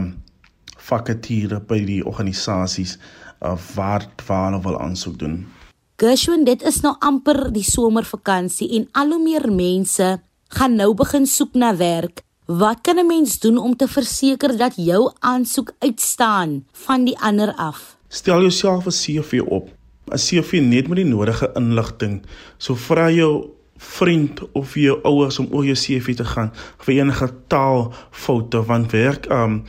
vakature 0.90 1.58
by 1.66 1.80
die 1.88 2.04
organisasies 2.06 2.98
uh, 3.00 3.19
waar 3.40 4.06
waar 4.26 4.50
hulle 4.50 4.62
wil 4.62 4.80
aansoek 4.80 5.18
doen. 5.18 5.46
Gershwin, 6.00 6.44
dit 6.44 6.62
is 6.62 6.80
nou 6.80 6.94
amper 6.98 7.50
die 7.52 7.64
somervakansie 7.64 8.70
en 8.78 8.88
al 8.92 9.12
hoe 9.12 9.22
meer 9.22 9.52
mense 9.52 10.20
gaan 10.56 10.76
nou 10.76 10.94
begin 10.94 11.26
soek 11.26 11.54
na 11.54 11.74
werk. 11.76 12.22
Wat 12.46 12.80
kan 12.82 12.98
'n 12.98 13.06
mens 13.06 13.38
doen 13.38 13.58
om 13.58 13.76
te 13.76 13.88
verseker 13.88 14.56
dat 14.56 14.74
jou 14.76 15.12
aansoek 15.18 15.72
uitstaan 15.78 16.64
van 16.72 17.04
die 17.04 17.18
ander 17.18 17.54
af? 17.54 17.96
Stel 18.08 18.40
jouself 18.40 18.86
'n 18.86 18.90
CV 18.90 19.40
op. 19.40 19.68
'n 20.10 20.16
CV 20.16 20.60
net 20.60 20.88
met 20.88 20.96
die 20.96 21.04
nodige 21.04 21.50
inligting. 21.54 22.22
So 22.58 22.74
vra 22.74 23.10
jou 23.10 23.50
vriend 23.80 24.42
of 24.52 24.74
jou 24.76 24.98
ouers 25.08 25.38
om 25.40 25.48
oor 25.50 25.64
jou 25.64 25.76
CV 25.76 26.14
te 26.16 26.24
gaan 26.24 26.52
vir 26.84 27.00
enige 27.00 27.30
taalfoute 27.52 28.60
want 28.68 28.92
werk 28.92 29.28
um 29.32 29.62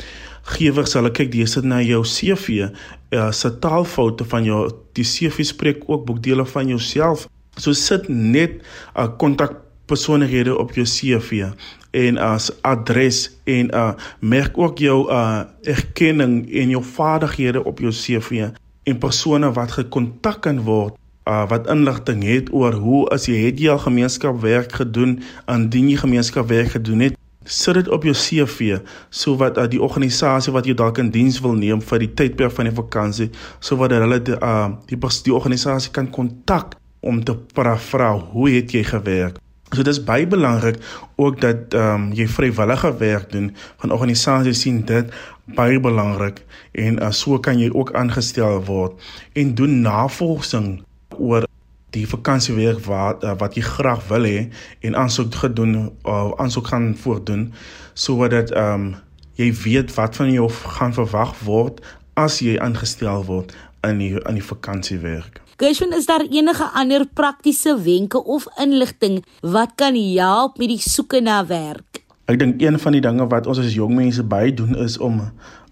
gewers 0.51 0.95
hulle 0.97 1.11
kyk 1.15 1.31
dis 1.31 1.55
dit 1.55 1.67
na 1.67 1.79
jou 1.85 2.01
CV 2.03 2.67
uh, 3.11 3.31
se 3.31 3.51
taalfoute 3.63 4.25
van 4.31 4.45
jou 4.45 4.63
die 4.97 5.05
CV 5.07 5.45
spreek 5.47 5.83
ook 5.87 6.05
boekdele 6.07 6.45
van 6.45 6.67
jouself. 6.67 7.27
So 7.57 7.73
sit 7.73 8.09
net 8.09 8.51
'n 8.51 8.61
uh, 8.97 9.07
kontak 9.17 9.59
persoonlikhede 9.85 10.57
op 10.57 10.71
jou 10.73 10.85
CV 10.85 11.51
en 11.91 12.17
as 12.17 12.51
adres 12.63 13.31
en 13.43 13.71
uh 13.75 13.93
merk 14.19 14.57
ook 14.57 14.79
jou 14.79 15.09
uh 15.11 15.43
erkenning 15.63 16.47
en 16.51 16.69
jou 16.69 16.83
vaardighede 16.83 17.63
op 17.63 17.79
jou 17.79 17.91
CV 17.91 18.49
en 18.83 18.97
persone 18.97 19.51
wat 19.51 19.71
gekontak 19.71 20.41
kan 20.41 20.63
word 20.63 20.95
uh 21.31 21.45
wat 21.53 21.69
inligting 21.71 22.23
het 22.27 22.51
oor 22.53 22.77
hoe 22.83 23.01
as 23.15 23.29
jy 23.31 23.39
het 23.45 23.63
jy 23.63 23.71
al 23.73 23.81
gemeenskapwerk 23.85 24.75
gedoen 24.81 25.17
indien 25.55 25.89
jy 25.93 25.97
gemeenskapwerk 26.03 26.75
gedoen 26.75 27.07
het 27.07 27.17
sit 27.45 27.73
dit 27.79 27.87
op 27.89 28.03
jou 28.05 28.13
CV 28.13 28.77
so 29.09 29.35
wat 29.39 29.57
uh, 29.57 29.65
die 29.69 29.81
organisasie 29.81 30.53
wat 30.53 30.67
jy 30.69 30.75
dalk 30.77 30.99
in 31.01 31.09
diens 31.15 31.39
wil 31.41 31.55
neem 31.57 31.81
vir 31.81 32.05
die 32.05 32.11
tydperk 32.19 32.53
van 32.59 32.69
die 32.69 32.75
vakansie 32.75 33.31
so 33.59 33.79
wat 33.81 33.95
hulle 33.97 34.19
die, 34.19 34.37
uh 34.37 34.69
die 34.91 34.99
die 34.99 35.35
organisasie 35.39 35.91
kan 35.91 36.11
kontak 36.11 36.77
om 37.01 37.23
te 37.23 37.35
vra 37.53 38.11
hoe 38.13 38.49
het 38.49 38.73
jy 38.73 38.83
gewerk. 38.85 39.39
So 39.71 39.83
dis 39.87 40.01
baie 40.03 40.27
belangrik 40.27 40.77
ook 41.15 41.41
dat 41.41 41.73
ehm 41.73 41.93
um, 41.93 42.07
jy 42.13 42.27
vrywillige 42.27 42.91
werk 42.99 43.31
doen. 43.31 43.51
Van 43.79 43.91
organisasies 43.91 44.61
sien 44.61 44.81
dit 44.85 45.13
baie 45.55 45.79
belangrik 45.79 46.43
en 46.71 46.99
uh, 46.99 47.11
so 47.11 47.39
kan 47.39 47.59
jy 47.59 47.69
ook 47.71 47.93
aangestel 47.93 48.59
word. 48.67 48.99
En 49.33 49.55
doen 49.55 49.81
navorsing 49.81 50.81
oor 51.19 51.47
die 51.91 52.07
vakansiewerk 52.07 52.79
wat 52.87 53.23
uh, 53.23 53.35
wat 53.39 53.55
jy 53.55 53.63
graag 53.65 54.03
wil 54.07 54.27
hê 54.27 54.47
en 54.87 54.95
aansoek 54.95 55.35
gedoen 55.43 55.75
of 56.03 56.35
uh, 56.35 56.43
aansoek 56.43 56.71
gaan 56.71 56.93
voordoen 56.97 57.49
sodat 57.93 58.51
ehm 58.51 58.73
um, 58.73 58.93
jy 59.39 59.49
weet 59.63 59.93
wat 59.95 60.15
van 60.15 60.31
jou 60.31 60.47
gaan 60.77 60.93
verwag 60.93 61.33
word 61.47 61.79
as 62.19 62.39
jy 62.43 62.57
aangestel 62.59 63.23
word 63.25 63.55
in 63.87 63.97
die 63.97 64.11
in 64.19 64.37
die 64.37 64.45
vakansiewerk. 64.45 65.39
Gershwin, 65.61 65.93
is 65.93 66.05
daar 66.09 66.23
enige 66.25 66.67
ander 66.73 67.05
praktiese 67.05 67.75
wenke 67.81 68.23
of 68.23 68.47
inligting 68.61 69.21
wat 69.41 69.75
kan 69.75 69.95
help 69.95 70.57
met 70.57 70.73
die 70.73 70.81
soeke 70.81 71.21
na 71.21 71.45
werk? 71.45 72.01
Ek 72.25 72.39
dink 72.39 72.61
een 72.61 72.79
van 72.79 72.95
die 72.95 73.01
dinge 73.01 73.27
wat 73.29 73.47
ons 73.49 73.59
as 73.61 73.73
jong 73.75 73.95
mense 73.97 74.23
baie 74.23 74.53
doen 74.53 74.75
is 74.77 74.97
om 74.97 75.21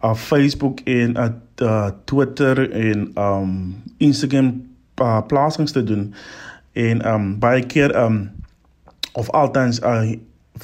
op 0.01 0.17
Facebook 0.17 0.79
en 0.85 1.17
op 1.17 1.61
uh, 1.61 1.89
Twitter 2.05 2.71
en 2.71 3.11
um 3.17 3.53
Instagram 3.97 4.68
uh, 5.01 5.21
plasings 5.27 5.71
te 5.71 5.83
doen. 5.83 6.13
En 6.73 7.13
um 7.13 7.39
baie 7.39 7.65
keer 7.65 7.95
um 7.95 8.31
of 9.13 9.29
altens 9.29 9.79
uh, 9.79 10.15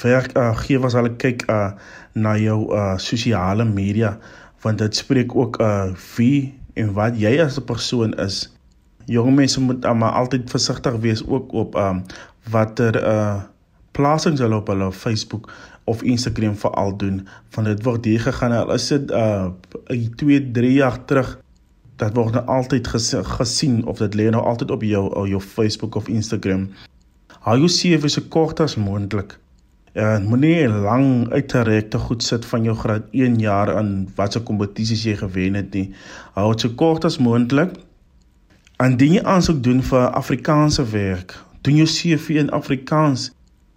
werk 0.01 0.37
uh, 0.37 0.57
gee 0.57 0.79
was 0.79 0.93
hulle 0.93 1.15
kyk 1.15 1.45
uh, 1.49 1.71
na 2.13 2.35
jou 2.37 2.67
uh, 2.73 2.97
sosiale 2.97 3.65
media 3.65 4.17
want 4.61 4.77
dit 4.81 4.95
spreek 4.95 5.35
ook 5.35 5.59
uh, 5.61 5.91
wie 6.15 6.53
en 6.73 6.93
wat 6.93 7.19
jy 7.19 7.37
as 7.41 7.59
'n 7.59 7.65
persoon 7.65 8.13
is. 8.19 8.51
Jong 9.05 9.35
mense 9.35 9.61
moet 9.61 9.85
um, 9.85 10.03
altyd 10.03 10.49
versigtig 10.49 10.95
wees 11.03 11.21
ook 11.27 11.51
op 11.53 11.75
um 11.75 12.03
watter 12.49 12.95
uh 13.03 13.41
plasings 13.91 14.39
hulle 14.39 14.55
op 14.55 14.67
hulle 14.67 14.91
Facebook 14.91 15.51
of 15.83 16.01
Instagram 16.03 16.55
veral 16.55 16.97
doen 16.97 17.27
van 17.49 17.63
dit 17.63 17.83
word 17.83 18.05
hier 18.05 18.19
gegaan. 18.19 18.51
Al 18.51 18.73
is 18.73 18.87
dit 18.87 19.11
uh 19.11 19.47
2 20.15 20.51
3 20.51 20.73
jaar 20.73 21.05
terug 21.05 21.37
dat 22.01 22.15
word 22.15 22.35
nou 22.35 22.43
altyd 22.45 22.87
gesien 23.37 23.85
of 23.85 23.97
dit 23.97 24.15
lê 24.15 24.29
nou 24.29 24.43
altyd 24.43 24.71
op 24.71 24.83
jou 24.83 25.05
op 25.13 25.27
jou 25.27 25.41
Facebook 25.41 25.95
of 25.95 26.07
Instagram. 26.07 26.69
Hou 27.45 27.57
jou 27.57 27.69
CV 27.69 28.09
so 28.09 28.21
kort 28.29 28.59
as 28.59 28.75
moontlik. 28.75 29.37
En 29.95 30.23
uh, 30.23 30.27
moenie 30.27 30.67
lang 30.67 31.31
uitgerekte 31.31 31.97
goed 31.97 32.23
sit 32.23 32.45
van 32.45 32.63
jou 32.63 32.75
graad 32.75 33.03
1 33.11 33.37
jaar 33.39 33.75
aan 33.75 34.09
watse 34.15 34.41
kompetisies 34.43 35.05
jy 35.07 35.15
gewen 35.15 35.55
het 35.55 35.71
nie. 35.73 35.93
Hou 36.35 36.49
dit 36.51 36.65
so 36.65 36.75
kort 36.75 37.05
as 37.07 37.17
moontlik. 37.17 37.77
Indien 38.83 39.15
jy 39.15 39.21
aansoek 39.23 39.61
doen 39.63 39.79
vir 39.87 40.09
Afrikaanse 40.19 40.83
werk, 40.91 41.37
doen 41.63 41.79
jou 41.79 41.87
CV 41.87 42.41
in 42.41 42.51
Afrikaans 42.51 43.29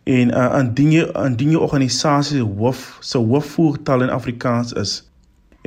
en 0.09 0.33
uh, 0.33 0.49
indien 0.59 0.91
jy 0.97 1.05
indien 1.23 1.53
jou 1.55 1.63
organisasie 1.63 2.43
hoof 2.43 2.97
se 3.01 3.21
hoofvoertaal 3.21 4.09
in 4.09 4.11
Afrikaans 4.11 4.73
is. 4.73 5.03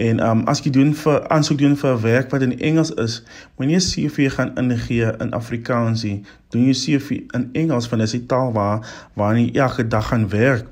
En 0.02 0.22
um 0.26 0.42
as 0.50 0.64
jy 0.66 0.72
doen 0.74 0.94
vir 0.98 1.18
aansoek 1.34 1.60
doen 1.62 1.76
vir 1.78 1.92
'n 1.94 2.02
werk 2.02 2.32
wat 2.34 2.42
in 2.42 2.58
Engels 2.60 2.92
is, 3.04 3.22
moenie 3.58 3.78
jy 3.78 3.82
CV 3.88 4.32
gaan 4.34 4.56
ingee 4.58 5.12
in 5.22 5.34
Afrikaans 5.38 6.04
nie. 6.04 6.24
Doen 6.50 6.64
jou 6.72 6.74
CV 6.74 7.22
in 7.38 7.50
Engels 7.54 7.90
want 7.90 8.02
dit 8.02 8.10
is 8.10 8.20
die 8.20 8.26
taal 8.26 8.52
waar 8.52 8.88
waar 9.14 9.38
jy 9.38 9.52
elke 9.54 9.88
dag 9.88 10.08
gaan 10.08 10.30
werk. 10.30 10.66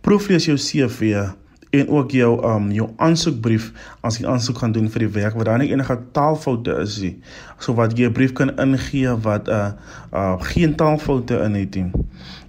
Proeflees 0.00 0.46
jou 0.46 0.56
CV 0.56 1.28
en 1.70 1.88
ook 1.88 2.10
jou 2.10 2.32
um 2.46 2.70
jou 2.72 2.88
aansoekbrief 2.96 3.72
as 4.00 4.18
jy 4.18 4.26
aansoek 4.26 4.58
gaan 4.58 4.72
doen 4.72 4.88
vir 4.88 5.06
die 5.06 5.12
werk 5.20 5.34
wat 5.34 5.46
daar 5.50 5.58
nie 5.58 5.72
enige 5.72 5.98
taalfoute 6.12 6.78
is 6.80 7.00
nie. 7.02 7.18
So 7.58 7.74
wat 7.74 7.98
jy 7.98 8.08
'n 8.08 8.12
brief 8.12 8.32
kan 8.32 8.56
ingee 8.56 9.16
wat 9.26 9.48
'n 9.48 9.52
uh, 9.52 9.72
uh 10.12 10.40
geen 10.40 10.74
taalfoute 10.74 11.36
in 11.36 11.54
het 11.54 11.74
nie. 11.74 11.90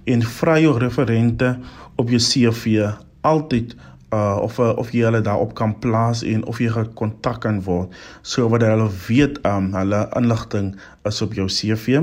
En 0.04 0.22
vra 0.22 0.58
jou 0.58 0.78
referente 0.78 1.58
op 1.96 2.08
jou 2.08 2.20
CV 2.20 2.88
altyd 3.20 3.76
uh 4.16 4.38
of 4.46 4.58
uh, 4.58 4.72
of 4.80 4.92
jy 4.94 5.04
hulle 5.08 5.20
daarop 5.26 5.54
kan 5.58 5.74
plaas 5.84 6.22
en 6.24 6.44
of 6.52 6.60
jy 6.62 6.70
gekontak 6.72 7.42
kan 7.44 7.60
word 7.68 7.94
sodat 8.22 8.66
hulle 8.70 8.88
weet 9.08 9.38
um 9.52 9.72
hulle 9.76 10.02
inligting 10.20 10.72
is 11.10 11.22
op 11.26 11.36
jou 11.38 11.48
CV 11.58 12.00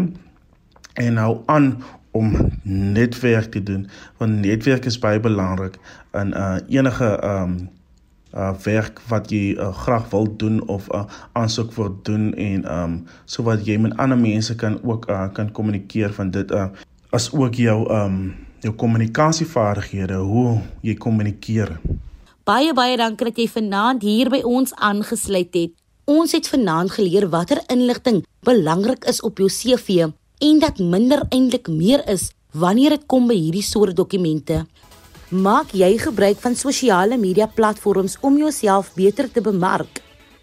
en 1.03 1.13
nou 1.19 1.31
aan 1.55 1.73
om 2.13 2.33
netwerk 2.97 3.51
te 3.51 3.63
doen 3.63 3.87
want 4.21 4.41
netwerk 4.45 4.85
is 4.85 4.99
baie 4.99 5.19
belangrik 5.19 5.79
in 6.21 6.35
uh, 6.37 6.57
enige 6.69 7.09
um 7.29 7.55
uh 8.33 8.49
werk 8.65 9.01
wat 9.09 9.29
jy 9.29 9.53
uh, 9.53 9.69
graag 9.83 10.09
wil 10.09 10.25
doen 10.37 10.57
of 10.67 10.87
'n 10.89 10.95
uh, 10.95 11.05
aansoek 11.37 11.73
wil 11.77 11.99
doen 12.03 12.33
en 12.33 12.65
um 12.77 12.93
sodat 13.25 13.65
jy 13.65 13.77
met 13.77 13.97
ander 13.97 14.17
mense 14.17 14.55
kan 14.55 14.79
ook 14.83 15.09
uh, 15.09 15.27
kan 15.33 15.51
kommunikeer 15.51 16.13
van 16.13 16.31
dit 16.31 16.51
uh 16.51 16.69
as 17.09 17.29
ook 17.33 17.53
jou 17.53 17.89
um 17.93 18.33
jou 18.63 18.71
kommunikasievaardighede 18.79 20.21
hoe 20.23 20.61
jy 20.81 20.95
kommunikeer. 20.95 21.75
Baie 22.47 22.71
baie 22.75 22.97
dankie 22.99 23.29
dat 23.29 23.37
jy 23.39 23.45
vanaand 23.47 24.01
hier 24.03 24.27
by 24.31 24.41
ons 24.47 24.73
aangesluit 24.75 25.53
het. 25.55 25.71
Ons 26.09 26.31
het 26.35 26.47
vanaand 26.51 26.91
geleer 26.91 27.29
watter 27.31 27.61
inligting 27.71 28.25
belangrik 28.43 29.05
is 29.07 29.21
op 29.23 29.39
jou 29.39 29.47
CV 29.47 30.11
en 30.43 30.59
dat 30.59 30.79
minder 30.79 31.23
eintlik 31.29 31.67
meer 31.71 32.03
is 32.11 32.31
wanneer 32.51 32.89
dit 32.97 33.05
kom 33.07 33.27
by 33.27 33.35
hierdie 33.39 33.63
soort 33.63 33.95
dokumente. 33.95 34.65
Maak 35.31 35.71
jy 35.73 35.97
gebruik 35.97 36.37
van 36.43 36.55
sosiale 36.55 37.17
media 37.17 37.47
platforms 37.47 38.17
om 38.21 38.37
jouself 38.37 38.93
beter 38.95 39.31
te 39.31 39.41
bemark? 39.41 40.01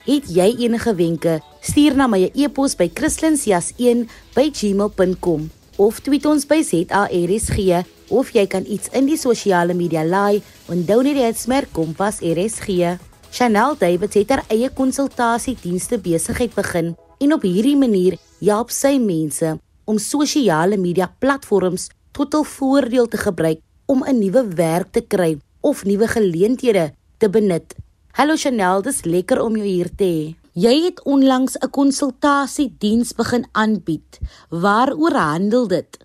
Het 0.08 0.24
jy 0.32 0.56
enige 0.64 0.94
wenke? 0.96 1.40
Stuur 1.60 1.96
na 1.96 2.06
my 2.08 2.30
e-pos 2.34 2.76
by 2.76 2.88
christlinsjas1@gmail.com 2.88 5.59
of 5.80 6.02
tweet 6.04 6.26
ons 6.28 6.44
by 6.44 6.60
ZARSG 6.60 7.78
of 8.12 8.30
jy 8.36 8.42
kan 8.52 8.66
iets 8.68 8.90
in 8.96 9.06
die 9.08 9.16
sosiale 9.16 9.72
media 9.72 10.02
laai 10.04 10.42
en 10.68 10.82
donate 10.84 11.22
dit 11.22 11.38
smerk 11.40 11.70
kompas 11.72 12.18
RSG. 12.20 12.98
Chanel 13.32 13.78
David 13.80 14.16
het 14.18 14.34
haar 14.34 14.42
eie 14.52 14.68
konsultasiedienste 14.76 15.96
besigheid 16.04 16.52
begin 16.56 16.92
en 17.20 17.32
op 17.32 17.46
hierdie 17.46 17.78
manier 17.80 18.18
help 18.42 18.74
sy 18.74 18.98
mense 19.00 19.54
om 19.88 20.02
sosiale 20.02 20.76
media 20.76 21.08
platforms 21.22 21.88
tot 22.12 22.36
hul 22.36 22.44
voordeel 22.44 23.08
te 23.08 23.20
gebruik 23.22 23.64
om 23.86 24.04
'n 24.04 24.20
nuwe 24.20 24.42
werk 24.56 24.92
te 24.92 25.00
kry 25.00 25.38
of 25.60 25.84
nuwe 25.84 26.08
geleenthede 26.08 26.92
te 27.18 27.28
benut. 27.28 27.74
Hallo 28.12 28.36
Chanel, 28.36 28.82
dis 28.82 29.04
lekker 29.04 29.40
om 29.40 29.56
jou 29.56 29.66
hier 29.66 29.88
te 29.96 30.04
hê. 30.04 30.39
Jy 30.50 30.82
het 30.82 30.98
onlangs 31.06 31.54
'n 31.58 31.70
konsultasiediens 31.70 33.14
begin 33.14 33.46
aanbied. 33.52 34.18
Waaroor 34.48 35.14
handel 35.14 35.68
dit? 35.68 35.98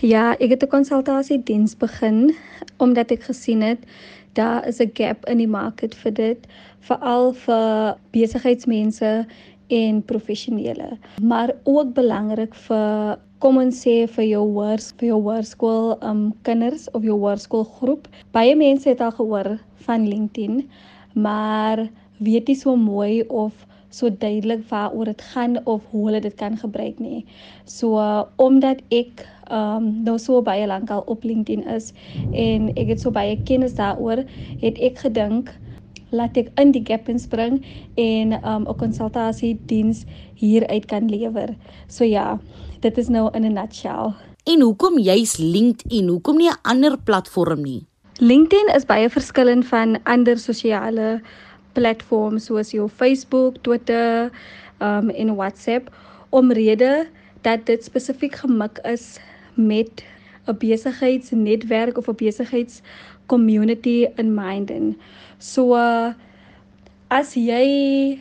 Ja, 0.00 0.38
ek 0.38 0.50
het 0.50 0.62
'n 0.62 0.68
konsultasiediens 0.68 1.76
begin 1.76 2.34
omdat 2.76 3.10
ek 3.10 3.22
gesien 3.22 3.60
het 3.60 3.78
daar 4.32 4.66
is 4.68 4.78
'n 4.78 4.90
gap 4.94 5.26
in 5.26 5.38
die 5.38 5.48
mark 5.48 5.82
vir 5.94 6.12
dit, 6.12 6.46
veral 6.80 7.32
vir 7.32 7.96
besigheidsmense 8.10 9.26
en 9.66 10.02
professionele, 10.02 10.98
maar 11.20 11.50
ook 11.64 11.92
belangrik 11.94 12.54
vir 12.54 13.18
kom 13.38 13.56
ons 13.56 13.86
sê 13.86 14.06
vir 14.06 14.24
jou 14.24 14.44
hoër 14.52 14.80
vir 14.96 15.08
jou 15.08 15.22
hoërskool 15.22 15.98
um 16.02 16.34
kinders 16.42 16.90
of 16.90 17.02
jou 17.02 17.18
hoërskool 17.18 17.64
groep. 17.64 18.08
Baie 18.30 18.54
mense 18.56 18.88
het 18.88 19.00
al 19.00 19.10
gehoor 19.10 19.58
van 19.74 20.08
LinkedIn, 20.08 20.70
maar 21.14 21.88
weet 22.18 22.46
nie 22.46 22.56
so 22.56 22.76
mooi 22.76 23.22
of 23.22 23.66
so 23.90 24.10
duidelik 24.10 24.68
waaroor 24.68 25.04
dit 25.04 25.22
gaan 25.32 25.66
of 25.66 25.82
hoe 25.90 26.06
hulle 26.06 26.20
dit 26.20 26.34
kan 26.34 26.56
gebruik 26.56 26.98
nie. 26.98 27.24
So 27.64 27.96
uh, 27.96 28.22
omdat 28.36 28.82
ek 28.88 29.26
ehm 29.48 29.76
um, 29.76 30.02
nou 30.04 30.18
so 30.20 30.42
baie 30.42 30.66
lank 30.66 30.90
al 30.90 31.02
op 31.06 31.24
LinkedIn 31.24 31.64
is 31.72 31.92
en 32.32 32.68
ek 32.76 32.92
het 32.92 33.00
so 33.00 33.10
baie 33.10 33.38
kennis 33.48 33.74
daaroor, 33.74 34.24
het 34.60 34.78
ek 34.78 34.98
gedink 34.98 35.54
laat 36.10 36.36
ek 36.40 36.52
in 36.60 36.72
die 36.72 36.84
gap 36.84 37.08
inspring 37.08 37.60
en 37.96 38.32
um 38.44 38.68
'n 38.68 38.76
konsultasie 38.76 39.56
diens 39.66 40.04
hieruit 40.34 40.86
kan 40.86 41.08
lewer. 41.08 41.56
So 41.88 42.04
ja, 42.04 42.38
dit 42.80 42.98
is 42.98 43.08
nou 43.08 43.30
in 43.34 43.44
'n 43.44 43.52
nutshell. 43.52 44.14
En 44.44 44.60
hoekom 44.60 44.98
juis 44.98 45.36
LinkedIn? 45.36 46.08
Hoekom 46.08 46.36
nie 46.36 46.50
'n 46.50 46.60
ander 46.62 46.98
platform 46.98 47.62
nie? 47.62 47.86
LinkedIn 48.18 48.74
is 48.74 48.84
baie 48.84 49.10
verskillend 49.10 49.66
van 49.66 49.98
ander 50.04 50.38
sosiale 50.38 51.20
platforms 51.78 52.50
soos 52.50 52.74
jou 52.74 52.88
Facebook, 52.90 53.62
Twitter, 53.62 54.30
um 54.82 55.10
en 55.10 55.34
WhatsApp 55.38 55.90
omrede 56.30 57.08
dat 57.46 57.66
dit 57.66 57.84
spesifiek 57.84 58.34
gemik 58.42 58.78
is 58.84 59.18
met 59.54 60.04
'n 60.46 60.56
besigheidsnetwerk 60.58 61.98
of 61.98 62.08
'n 62.08 62.16
besigheids 62.16 62.82
community 63.26 64.06
in 64.16 64.34
mind 64.34 64.70
en 64.70 64.96
so 65.38 65.74
uh, 65.74 66.12
as 67.08 67.34
jy 67.34 68.18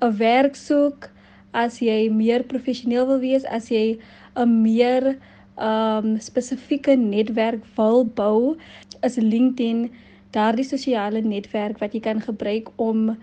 'n 0.00 0.16
werk 0.18 0.54
soek, 0.56 1.10
as 1.52 1.80
jy 1.80 2.08
meer 2.10 2.42
professioneel 2.42 3.06
wil 3.06 3.20
wees, 3.20 3.44
as 3.44 3.68
jy 3.68 3.98
'n 4.36 4.62
meer 4.62 5.16
um 5.58 6.18
spesifieke 6.20 6.96
netwerk 6.96 7.64
wil 7.76 8.04
bou, 8.04 8.56
is 9.02 9.16
LinkedIn 9.16 9.90
daardie 10.30 10.64
sosiale 10.64 11.20
netwerk 11.20 11.78
wat 11.78 11.94
jy 11.94 12.00
kan 12.00 12.20
gebruik 12.20 12.70
om 12.76 13.16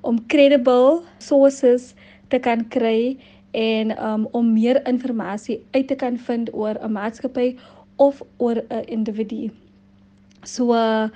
om 0.00 0.26
credible 0.26 1.02
sources 1.18 1.94
te 2.28 2.38
kan 2.38 2.68
kry 2.68 3.18
en 3.52 3.92
um 4.06 4.28
om 4.32 4.52
meer 4.52 4.80
inligting 4.88 5.60
uit 5.70 5.88
te 5.88 5.94
kan 5.94 6.18
vind 6.18 6.54
oor 6.54 6.78
'n 6.80 6.92
maatskappy 6.92 7.56
of 7.96 8.22
oor 8.36 8.62
'n 8.68 8.84
individu. 8.86 9.50
So 10.42 10.72
uh, 10.72 11.08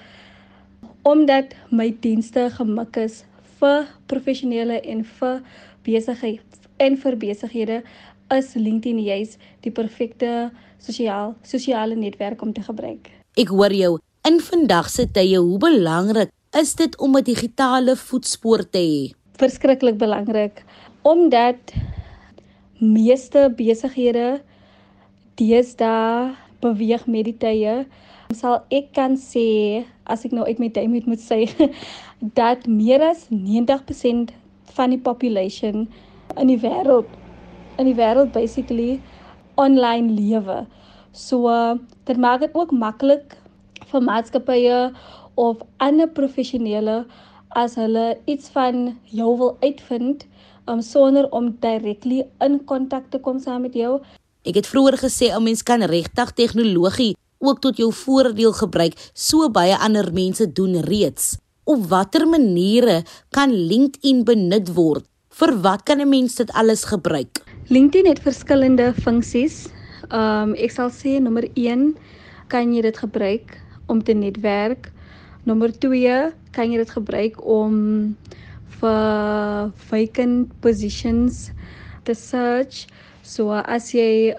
omdat 1.03 1.55
my 1.71 1.97
dienste 2.00 2.50
gemik 2.50 2.97
is 2.97 3.25
vir 3.59 3.87
professionele 4.07 4.81
en 4.81 5.05
vir 5.05 5.41
besigheid 5.83 6.41
en 6.76 6.97
vir 6.97 7.17
besighede 7.17 7.83
is 8.31 8.55
LinkedIn 8.55 8.99
juis 9.05 9.37
die 9.61 9.71
perfekte 9.71 10.50
sosiaal 10.79 11.35
sosiale 11.43 11.95
netwerk 11.95 12.43
om 12.43 12.53
te 12.53 12.62
gebruik. 12.62 13.11
Ek 13.37 13.49
hoor 13.49 13.73
jou 13.73 13.99
In 14.25 14.38
vandag 14.40 14.87
se 14.88 15.04
tye, 15.12 15.37
hoe 15.37 15.59
belangrik 15.61 16.31
is 16.57 16.71
dit 16.81 16.95
om 16.97 17.16
'n 17.16 17.25
digitale 17.25 17.95
voetspoor 17.97 18.62
te 18.73 18.81
hê? 18.81 19.12
Verskriklik 19.37 19.99
belangrik 20.00 20.64
omdat 21.02 21.75
meeste 22.78 23.52
besighede 23.57 24.40
deesdae 25.35 26.33
beweeg 26.61 27.07
met 27.07 27.25
die 27.25 27.37
tye. 27.37 27.75
Sal 28.33 28.64
ek 28.71 28.95
kan 28.97 29.21
sê 29.21 29.85
as 30.07 30.25
ek 30.25 30.33
nou 30.33 30.49
uit 30.49 30.59
my 30.59 30.71
tyd 30.73 30.88
moet 30.88 31.07
moet 31.07 31.21
sê 31.21 31.45
dat 32.40 32.66
meer 32.66 33.04
as 33.04 33.28
90% 33.28 34.33
van 34.73 34.90
die 34.90 35.02
population 35.11 35.88
in 36.40 36.49
die 36.49 36.61
wêreld 36.64 37.12
in 37.76 37.93
die 37.93 37.99
wêreld 38.00 38.33
basically 38.33 39.00
online 39.61 40.09
lewe. 40.16 40.64
So 41.12 41.52
dit 42.04 42.16
maak 42.16 42.40
dit 42.40 42.54
ook 42.54 42.73
maklik 42.73 43.43
vir 43.94 44.02
maatskappye 44.10 44.78
of 45.40 45.62
ander 45.78 46.10
professionele 46.10 47.04
as 47.54 47.76
hulle 47.78 48.18
iets 48.26 48.50
van 48.54 48.96
jou 49.14 49.30
wil 49.38 49.56
uitvind 49.62 50.26
um, 50.66 50.82
sonder 50.82 51.28
om 51.30 51.52
directly 51.62 52.24
in 52.44 52.58
kontak 52.66 53.10
te 53.10 53.20
kom 53.22 53.38
saam 53.38 53.62
met 53.66 53.76
jou. 53.78 54.00
Ek 54.44 54.59
het 54.59 54.68
vroeër 54.68 54.98
gesê 55.07 55.30
'n 55.30 55.42
mens 55.42 55.62
kan 55.62 55.83
regtig 55.83 56.35
tegnologie 56.35 57.14
ook 57.38 57.61
tot 57.61 57.76
jou 57.76 57.92
voordeel 57.92 58.52
gebruik, 58.52 58.94
so 59.14 59.48
baie 59.50 59.76
ander 59.76 60.12
mense 60.12 60.52
doen 60.52 60.80
reeds. 60.80 61.37
Op 61.64 61.87
watter 61.88 62.26
maniere 62.28 63.04
kan 63.30 63.50
LinkedIn 63.50 64.24
benut 64.24 64.74
word? 64.74 65.04
Vir 65.28 65.61
wat 65.61 65.83
kan 65.83 66.00
'n 66.00 66.09
mens 66.09 66.35
dit 66.35 66.50
alles 66.52 66.85
gebruik? 66.85 67.42
LinkedIn 67.68 68.07
het 68.07 68.20
verskillende 68.20 68.92
funksies. 68.94 69.68
Ehm 70.11 70.48
um, 70.48 70.54
ek 70.54 70.70
sal 70.70 70.90
sê 70.90 71.20
nommer 71.20 71.48
1 71.54 71.96
kan 72.48 72.74
jy 72.74 72.83
dit 72.83 72.98
gebruik 72.98 73.63
om 73.87 74.03
te 74.03 74.12
netwerk. 74.12 74.92
Nommer 75.44 75.73
2, 75.79 76.33
kan 76.51 76.70
jy 76.73 76.81
dit 76.81 76.90
gebruik 76.90 77.40
om 77.44 78.16
vir 78.81 79.73
vacant 79.90 80.53
positions 80.61 81.51
te 82.05 82.14
search. 82.14 82.87
So 83.23 83.53
as 83.53 83.92
jy 83.94 84.35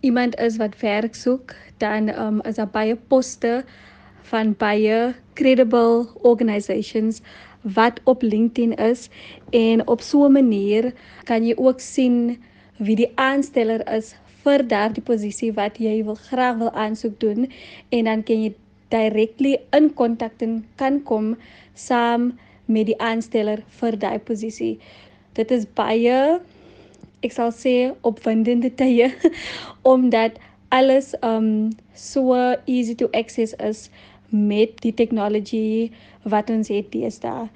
iemand 0.00 0.36
is 0.40 0.58
wat 0.60 0.76
werk 0.80 1.14
soek, 1.14 1.54
dan 1.78 2.08
um, 2.12 2.40
is 2.44 2.56
daar 2.56 2.70
baie 2.72 2.96
poste 2.96 3.64
van 4.30 4.54
baie 4.58 5.14
credible 5.34 6.06
organisations 6.22 7.20
wat 7.74 8.00
op 8.04 8.22
LinkedIn 8.22 8.74
is 8.74 9.08
en 9.50 9.86
op 9.86 10.00
so 10.00 10.26
'n 10.26 10.32
manier 10.32 10.92
kan 11.24 11.44
jy 11.46 11.54
ook 11.56 11.80
sien 11.80 12.38
wie 12.76 12.96
die 12.96 13.12
aansteller 13.14 13.82
is 13.96 14.14
vir 14.44 14.62
daardie 14.68 15.02
posisie 15.02 15.52
wat 15.52 15.78
jy 15.78 16.04
wil 16.04 16.14
graag 16.14 16.56
wil 16.56 16.70
aansoek 16.70 17.20
doen 17.20 17.50
en 17.88 18.04
dan 18.04 18.22
kan 18.22 18.42
jy 18.42 18.54
directly 18.90 19.58
in 19.72 19.90
kontak 19.94 20.38
kan 20.76 21.02
kom 21.04 21.36
saam 21.74 22.32
met 22.66 22.86
die 22.86 22.98
aansteller 22.98 23.62
vir 23.80 23.96
daai 23.96 24.18
posisie. 24.18 24.78
Dit 25.34 25.50
is 25.50 25.66
baie 25.78 26.40
ek 27.24 27.32
sal 27.34 27.52
sê 27.54 27.74
opwindende 28.06 28.70
tye 28.80 29.10
omdat 29.94 30.38
alles 30.70 31.14
um 31.22 31.70
so 31.94 32.34
easy 32.66 32.94
to 32.94 33.08
access 33.14 33.54
is 33.60 33.88
met 34.30 34.74
die 34.82 34.92
tegnologie 34.92 35.92
wat 36.24 36.50
ons 36.50 36.68
het 36.68 36.90
deesdae. 36.92 37.46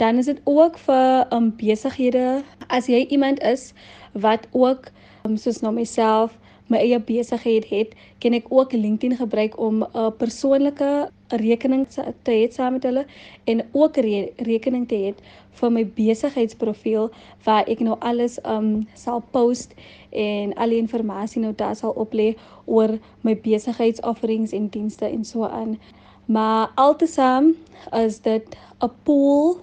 Dan 0.00 0.18
is 0.18 0.26
dit 0.26 0.40
ook 0.44 0.78
vir 0.86 1.26
um 1.34 1.52
besighede 1.60 2.42
as 2.68 2.88
jy 2.90 3.04
iemand 3.14 3.42
is 3.42 3.72
wat 4.12 4.48
ook 4.52 4.90
um, 5.24 5.36
soos 5.36 5.60
nou 5.62 5.72
myself 5.74 6.34
my 6.74 6.82
eie 6.82 6.98
besigheid 6.98 7.68
het, 7.70 7.94
kan 8.22 8.34
ek 8.36 8.50
ook 8.50 8.74
LinkedIn 8.74 9.16
gebruik 9.20 9.58
om 9.58 9.82
'n 9.82 9.88
uh, 9.94 10.10
persoonlike 10.18 10.90
rekening 11.28 11.86
te 11.88 12.32
hê 12.32 12.50
saam 12.50 12.72
met 12.72 12.82
hulle 12.82 13.06
en 13.44 13.62
ook 13.72 13.96
re 13.96 14.32
rekening 14.36 14.88
te 14.88 14.94
hê 14.94 15.14
vir 15.60 15.70
my 15.70 15.84
besigheidsprofiel 15.96 17.10
waar 17.44 17.68
ek 17.70 17.80
nou 17.80 17.96
alles 18.00 18.38
um 18.44 18.86
sal 18.94 19.22
post 19.36 19.74
en 20.10 20.54
al 20.54 20.74
die 20.74 20.80
inligting 20.82 21.44
nou 21.44 21.54
daar 21.54 21.76
sal 21.76 21.94
oplê 22.04 22.34
oor 22.66 22.98
my 23.22 23.34
besigheidsofferings 23.34 24.52
en 24.52 24.68
dienste 24.68 25.06
en 25.06 25.24
so 25.24 25.44
aan. 25.44 25.78
Maar 26.26 26.70
altesaam 26.74 27.54
is 27.92 28.20
dit 28.20 28.56
'n 28.82 28.90
pool 29.02 29.58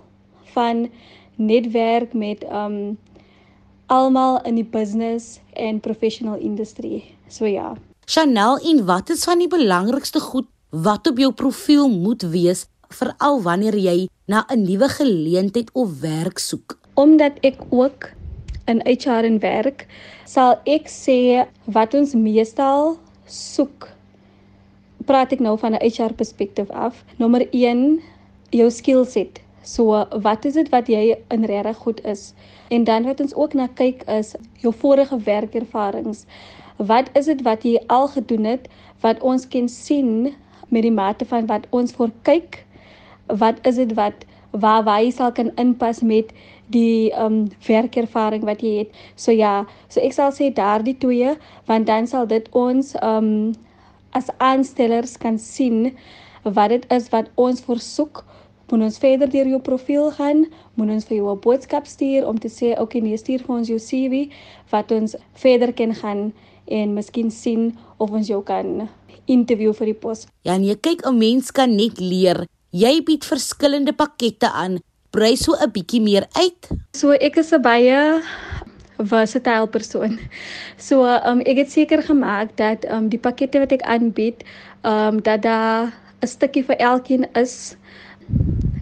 van 0.53 0.89
netwerk 1.35 2.13
met 2.13 2.43
um 2.43 2.97
almal 3.91 4.39
in 4.47 4.55
die 4.55 4.67
business 4.67 5.39
en 5.59 5.81
professional 5.83 6.39
industrie. 6.39 7.03
So 7.27 7.45
ja. 7.45 7.75
Chanel, 8.07 8.59
en 8.71 8.85
wat 8.87 9.11
is 9.11 9.25
van 9.27 9.43
die 9.43 9.51
belangrikste 9.51 10.19
goed 10.23 10.47
wat 10.71 11.07
op 11.07 11.19
jou 11.19 11.31
profiel 11.35 11.89
moet 11.91 12.23
wees 12.31 12.65
veral 12.91 13.41
wanneer 13.43 13.75
jy 13.75 14.07
na 14.27 14.45
'n 14.47 14.63
nuwe 14.63 14.87
geleentheid 14.89 15.69
of 15.73 15.99
werk 15.99 16.39
soek? 16.39 16.79
Omdat 16.95 17.39
ek 17.43 17.59
ook 17.69 18.09
in 18.67 18.81
HR 18.85 19.23
en 19.27 19.39
werk, 19.39 19.87
sal 20.25 20.59
ek 20.65 20.87
sê 20.87 21.47
wat 21.65 21.93
ons 21.93 22.13
meestal 22.13 22.97
soek. 23.25 23.89
Praat 25.05 25.31
ek 25.31 25.39
nou 25.39 25.57
van 25.57 25.73
'n 25.73 25.83
HR 25.83 26.13
perspektief 26.13 26.69
af. 26.69 27.03
Nommer 27.17 27.47
1, 27.51 28.01
jou 28.49 28.69
skill 28.69 29.05
set. 29.05 29.41
So 29.61 30.05
wat 30.21 30.45
is 30.45 30.53
dit 30.53 30.69
wat 30.69 30.87
jy 30.87 31.17
in 31.29 31.45
regtig 31.45 31.77
goed 31.77 32.01
is? 32.05 32.33
En 32.69 32.83
dan 32.83 33.05
wat 33.05 33.21
ons 33.21 33.35
ook 33.35 33.53
na 33.53 33.67
kyk 33.67 34.03
is 34.09 34.33
jou 34.63 34.73
vorige 34.73 35.17
werkervarings. 35.25 36.25
Wat 36.77 37.09
is 37.13 37.25
dit 37.25 37.41
wat 37.45 37.63
jy 37.63 37.77
al 37.87 38.07
gedoen 38.07 38.45
het 38.45 38.67
wat 39.01 39.21
ons 39.21 39.47
kan 39.47 39.69
sien 39.69 40.33
met 40.69 40.81
die 40.81 40.93
mate 40.93 41.25
van 41.25 41.45
wat 41.45 41.67
ons 41.69 41.93
voor 41.93 42.09
kyk? 42.21 42.63
Wat 43.27 43.61
is 43.67 43.75
dit 43.75 43.93
wat 43.93 44.25
waar 44.51 44.83
jy 44.83 45.11
sal 45.11 45.31
kan 45.31 45.51
inpas 45.55 46.01
met 46.01 46.33
die 46.71 47.11
um 47.15 47.47
werkervaring 47.67 48.43
wat 48.47 48.63
jy 48.63 48.83
het. 48.83 48.95
So 49.15 49.31
ja, 49.31 49.65
so 49.87 50.01
ek 50.03 50.15
sal 50.15 50.33
sê 50.35 50.51
daardie 50.55 50.97
twee 50.99 51.35
want 51.69 51.87
dan 51.87 52.07
sal 52.07 52.27
dit 52.27 52.47
ons 52.55 52.95
um 53.01 53.53
as 54.15 54.27
aanstellers 54.43 55.17
kan 55.17 55.39
sien 55.39 55.93
wat 56.43 56.73
dit 56.73 56.85
is 56.91 57.07
wat 57.13 57.31
ons 57.39 57.63
versoek 57.63 58.25
moet 58.71 58.81
ons 58.87 58.97
verder 58.97 59.29
deur 59.29 59.47
jou 59.47 59.59
profiel 59.61 60.11
gaan, 60.11 60.45
moet 60.79 60.89
ons 60.89 61.05
vir 61.05 61.17
jou 61.17 61.31
'n 61.31 61.39
boodskap 61.39 61.85
stuur 61.85 62.27
om 62.27 62.39
te 62.39 62.47
sê, 62.47 62.71
"Oké, 62.71 62.81
okay, 62.81 63.01
nee, 63.01 63.17
stuur 63.17 63.39
vir 63.39 63.55
ons 63.55 63.67
jou 63.67 63.79
CV 63.79 64.31
wat 64.71 64.91
ons 64.91 65.15
verder 65.33 65.73
kan 65.73 65.93
gaan 65.95 66.33
en 66.67 66.93
miskien 66.93 67.31
sien 67.31 67.77
of 67.97 68.11
ons 68.11 68.27
jou 68.27 68.43
kan 68.43 68.89
interview 69.25 69.73
vir 69.73 69.85
die 69.85 69.99
pos." 69.99 70.27
Ja, 70.41 70.57
nee, 70.57 70.75
kyk, 70.75 71.05
'n 71.05 71.17
mens 71.17 71.51
kan 71.51 71.75
net 71.75 71.99
leer. 71.99 72.47
Jy 72.71 73.03
bied 73.03 73.25
verskillende 73.25 73.93
pakkette 73.93 74.51
aan. 74.51 74.79
brei 75.11 75.35
so 75.35 75.51
'n 75.59 75.71
bietjie 75.71 76.01
meer 76.01 76.25
uit? 76.39 76.69
So 76.95 77.11
ek 77.11 77.37
is 77.37 77.51
'n 77.51 77.61
baie 77.61 78.21
versatile 78.97 79.67
persoon. 79.67 80.19
So 80.77 81.03
um 81.05 81.41
ek 81.41 81.57
het 81.57 81.71
seker 81.71 82.01
gemaak 82.03 82.55
dat 82.57 82.85
um 82.89 83.09
die 83.09 83.19
pakkette 83.19 83.59
wat 83.59 83.71
ek 83.71 83.81
aanbied, 83.81 84.43
um 84.83 85.21
dat 85.21 85.41
daar 85.41 85.93
'n 86.21 86.27
stukkie 86.27 86.63
vir 86.63 86.77
elkeen 86.77 87.25
is 87.35 87.75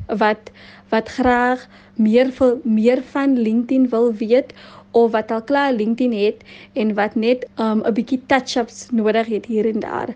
wat 0.07 0.51
wat 0.89 1.09
graag 1.09 1.67
meer 1.95 2.31
vir 2.31 2.57
meer 2.63 3.01
van 3.11 3.37
LinkedIn 3.37 3.89
wil 3.89 4.13
weet 4.13 4.53
of 4.91 5.11
wat 5.11 5.31
al 5.31 5.41
klaar 5.41 5.73
LinkedIn 5.73 6.13
het 6.13 6.43
en 6.73 6.93
wat 6.93 7.15
net 7.15 7.45
um 7.55 7.83
'n 7.85 7.93
bietjie 7.93 8.21
touch-ups 8.25 8.87
nodig 8.91 9.27
het 9.27 9.45
hier 9.45 9.65
en 9.65 9.79
daar. 9.79 10.09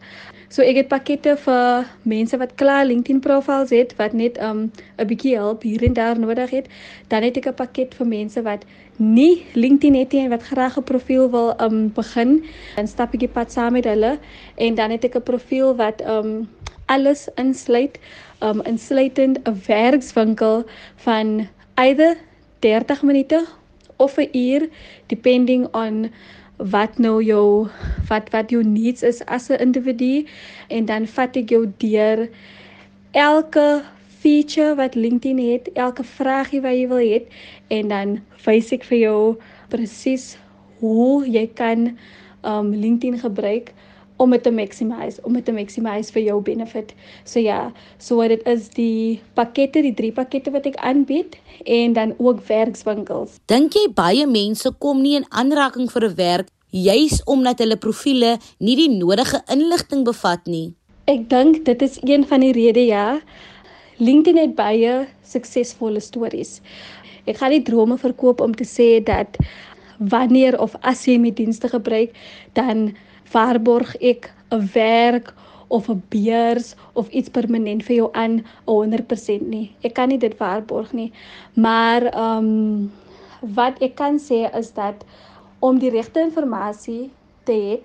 So 0.49 0.61
ek 0.61 0.75
het 0.75 0.87
pakkette 0.87 1.37
vir 1.37 1.85
mense 2.01 2.37
wat 2.37 2.55
klaar 2.55 2.85
LinkedIn 2.85 3.19
profiles 3.19 3.69
het 3.69 3.95
wat 3.97 4.13
net 4.13 4.37
um 4.41 4.71
'n 4.97 5.07
bietjie 5.07 5.37
hulp 5.37 5.61
hier 5.61 5.83
en 5.83 5.93
daar 5.93 6.19
nodig 6.19 6.49
het. 6.49 6.67
Dan 7.07 7.23
het 7.23 7.37
ek 7.37 7.47
'n 7.47 7.53
pakket 7.53 7.93
vir 7.93 8.07
mense 8.07 8.41
wat 8.41 8.65
nie 8.97 9.45
LinkedIn 9.53 9.95
het 9.95 10.11
nie 10.11 10.23
en 10.23 10.29
wat 10.29 10.43
graag 10.43 10.77
'n 10.77 10.83
profiel 10.83 11.29
wil 11.29 11.53
um 11.61 11.91
begin. 11.93 12.43
Dan 12.75 12.87
stap 12.87 13.13
ek 13.13 13.19
die 13.19 13.27
pad 13.27 13.51
saam 13.51 13.73
met 13.73 13.85
hulle 13.85 14.17
en 14.55 14.75
dan 14.75 14.91
het 14.91 15.03
ek 15.03 15.15
'n 15.15 15.23
profiel 15.23 15.75
wat 15.75 16.01
um 16.01 16.49
alles 16.85 17.27
insluit, 17.35 17.99
um 18.43 18.61
insluitend 18.71 19.39
'n 19.47 19.57
werkswinkel 19.67 20.65
van 21.05 21.47
either 21.75 22.17
30 22.59 23.03
minute 23.03 23.45
of 23.97 24.17
'n 24.17 24.29
uur 24.31 24.69
depending 25.07 25.67
on 25.73 26.11
wat 26.57 26.97
nou 26.97 27.23
jou 27.23 27.67
wat 28.07 28.29
wat 28.29 28.49
jou 28.49 28.63
needs 28.63 29.03
is 29.03 29.25
as 29.25 29.49
'n 29.49 29.59
individu 29.59 30.25
en 30.67 30.85
dan 30.85 31.07
vat 31.07 31.35
ek 31.35 31.49
jou 31.49 31.65
deur 31.77 32.29
elke 33.11 33.83
feature 34.23 34.75
wat 34.75 34.95
LinkedIn 34.95 35.51
het, 35.51 35.69
elke 35.73 36.03
vragie 36.03 36.61
wat 36.61 36.71
jy 36.71 36.87
wil 36.87 37.03
hê 37.03 37.21
en 37.67 37.87
dan 37.87 38.21
wys 38.45 38.71
ek 38.71 38.83
vir 38.83 38.97
jou 38.97 39.19
presies 39.69 40.37
hoe 40.79 41.27
jy 41.27 41.47
kan 41.55 41.97
um 42.43 42.71
LinkedIn 42.71 43.19
gebruik 43.19 43.73
om 44.23 44.31
dit 44.31 44.43
te 44.43 44.51
maximize, 44.55 45.19
om 45.27 45.35
dit 45.35 45.45
te 45.45 45.53
maximize 45.55 46.13
vir 46.15 46.23
jou 46.29 46.39
benefit. 46.45 46.93
So 47.27 47.43
ja, 47.43 47.71
so 47.99 48.23
dit 48.31 48.43
is 48.47 48.69
die 48.77 49.19
pakkette, 49.37 49.83
die 49.83 49.93
drie 49.97 50.13
pakkette 50.15 50.53
wat 50.55 50.67
ek 50.69 50.79
aanbied 50.79 51.35
en 51.67 51.95
dan 51.97 52.15
ook 52.17 52.43
werkswinkels. 52.47 53.37
Dink 53.51 53.75
jy 53.75 53.89
baie 53.95 54.27
mense 54.29 54.71
kom 54.79 55.03
nie 55.03 55.17
in 55.19 55.27
aanraking 55.29 55.91
vir 55.91 56.09
'n 56.09 56.15
werk 56.15 56.47
juis 56.73 57.21
omdat 57.29 57.59
hulle 57.59 57.77
profile 57.77 58.37
nie 58.59 58.75
die 58.75 58.89
nodige 58.89 59.43
inligting 59.53 60.03
bevat 60.03 60.47
nie? 60.47 60.73
Ek 61.05 61.29
dink 61.29 61.65
dit 61.65 61.81
is 61.81 61.99
een 62.01 62.25
van 62.25 62.39
die 62.39 62.53
redes 62.55 62.87
ja. 62.87 63.19
LinkedIn 63.97 64.39
het 64.39 64.55
baie 64.55 65.07
suksesvolle 65.21 65.99
stories. 65.99 66.61
Ek 67.29 67.37
gaan 67.37 67.53
nie 67.53 67.63
drome 67.63 67.97
verkoop 67.97 68.41
om 68.41 68.55
te 68.55 68.65
sê 68.65 69.03
dat 69.03 69.37
wanneer 69.99 70.57
of 70.59 70.75
as 70.81 71.05
jy 71.07 71.19
my 71.21 71.31
dienste 71.31 71.69
gebruik, 71.69 72.15
dan 72.57 72.95
waarborg 73.31 73.95
ek 74.01 74.31
'n 74.51 74.69
werk 74.73 75.33
of 75.67 75.89
'n 75.89 76.03
beurs 76.09 76.75
of 76.93 77.09
iets 77.09 77.29
permanent 77.29 77.83
vir 77.83 77.95
jou 77.95 78.09
aan 78.11 78.45
100% 78.65 79.47
nie. 79.47 79.75
Ek 79.81 79.93
kan 79.93 80.07
nie 80.07 80.17
dit 80.17 80.37
waarborg 80.37 80.93
nie. 80.93 81.11
Maar 81.53 82.01
ehm 82.03 82.37
um, 82.37 82.91
wat 83.55 83.81
ek 83.81 83.95
kan 83.95 84.19
sê 84.19 84.47
is 84.57 84.71
dat 84.73 85.05
om 85.59 85.79
die 85.79 85.89
regte 85.89 86.19
inligting 86.19 87.09
te 87.43 87.51
hê, 87.51 87.79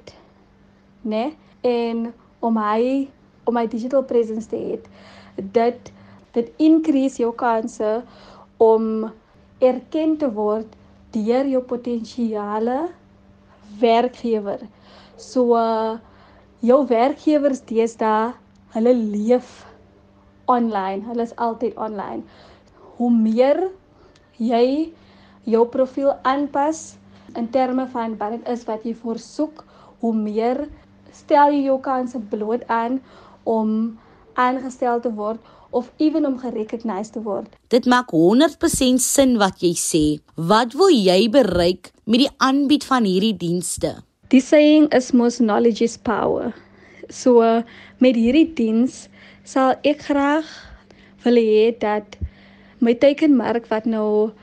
né? 1.03 1.33
En 1.61 2.13
om 2.41 2.57
hy 2.57 3.09
om 3.45 3.55
my 3.55 3.67
digital 3.67 4.03
presence 4.03 4.49
te 4.49 4.57
hê, 4.57 4.79
dit 5.37 5.93
dit 6.33 6.51
increase 6.57 7.23
jou 7.23 7.33
kanse 7.35 8.03
om 8.57 9.11
erken 9.59 10.17
te 10.19 10.29
word 10.31 10.77
deur 11.11 11.47
jou 11.49 11.63
potensiale 11.63 12.89
werkgewer. 13.81 14.61
So 15.19 15.57
uh, 15.59 15.99
jou 16.63 16.85
werkgewers 16.87 17.65
deesdae, 17.67 18.33
hulle 18.75 18.95
leef 18.95 19.67
online. 20.47 21.05
Hulle 21.11 21.27
is 21.27 21.35
altyd 21.37 21.77
online. 21.77 22.23
Hoe 22.99 23.11
meer 23.11 23.69
jy 24.39 24.93
jou 25.49 25.65
profiel 25.71 26.15
aanpas 26.23 26.97
in 27.37 27.51
terme 27.51 27.87
van 27.93 28.17
wat 28.19 28.39
dit 28.39 28.49
is 28.49 28.65
wat 28.69 28.85
jy 28.87 28.95
voorsoek, 28.97 29.65
hoe 30.01 30.15
meer 30.15 30.67
stel 31.15 31.53
jy 31.55 31.67
jou 31.67 31.79
kanse 31.83 32.21
bloot 32.31 32.65
aan 32.71 33.01
om 33.49 33.99
aangestel 34.39 35.01
te 35.03 35.11
word 35.15 35.43
of 35.71 35.91
ewen 36.01 36.25
om 36.25 36.39
gerecognized 36.41 37.13
te 37.13 37.23
word. 37.23 37.51
Dit 37.69 37.87
maak 37.91 38.13
100% 38.15 39.03
sin 39.05 39.37
wat 39.41 39.61
jy 39.65 39.75
sê. 39.77 40.05
Wat 40.35 40.73
wil 40.79 40.93
jy 40.95 41.27
bereik 41.33 41.93
met 42.07 42.25
die 42.25 42.33
aanbied 42.39 42.87
van 42.89 43.05
hierdie 43.05 43.37
dienste? 43.37 43.99
Die 44.29 44.41
saying 44.45 44.91
is 44.93 45.13
mos 45.17 45.39
knowledge 45.41 45.81
is 45.81 45.97
power. 45.97 46.53
So 47.09 47.41
met 48.05 48.17
hierdie 48.21 48.51
diens 48.53 49.07
sal 49.49 49.79
ek 49.89 50.03
graag 50.05 50.49
wil 51.23 51.41
hê 51.41 51.71
dat 51.81 52.19
my 52.85 52.93
teikenmerk 52.93 53.71
wat 53.73 53.89
nou 53.89 54.35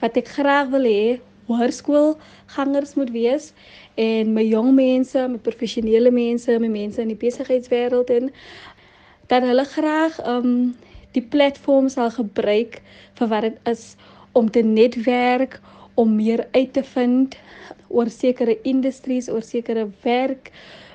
wat 0.00 0.16
ek 0.16 0.30
graag 0.38 0.70
wil 0.72 0.88
hê 0.88 1.18
hoërskool 1.50 2.14
gangers 2.54 2.96
moet 2.96 3.12
wees 3.12 3.50
en 4.00 4.32
my 4.32 4.46
jong 4.48 4.72
mense, 4.78 5.26
my 5.28 5.36
professionele 5.36 6.08
mense, 6.08 6.48
my 6.48 6.72
mense 6.72 7.04
in 7.04 7.12
die 7.12 7.20
besigheidswêreld 7.20 8.14
en 8.16 8.32
dat 9.28 9.44
hulle 9.44 9.68
graag 9.76 10.16
um 10.24 10.72
die 11.12 11.26
platform 11.36 11.92
sal 11.92 12.08
gebruik 12.16 12.80
vir 13.20 13.34
wat 13.36 13.50
dit 13.50 13.60
is 13.76 13.90
om 14.32 14.48
te 14.48 14.64
netwerk, 14.64 15.60
om 16.00 16.16
meer 16.16 16.48
uit 16.56 16.72
te 16.72 16.82
vind 16.96 17.36
oor 17.94 18.10
sekere 18.10 18.58
industriese, 18.62 19.32
oor 19.32 19.46
sekere 19.46 19.86
werk 20.02 20.50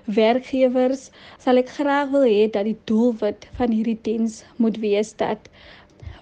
werkgewers, 0.10 1.10
sal 1.38 1.62
ek 1.62 1.70
graag 1.78 2.10
wil 2.14 2.26
hê 2.26 2.48
dat 2.50 2.66
die 2.66 2.78
doelwit 2.90 3.46
van 3.60 3.74
hierdie 3.76 4.00
diens 4.06 4.42
moet 4.58 4.80
wees 4.82 5.14
dat 5.20 5.50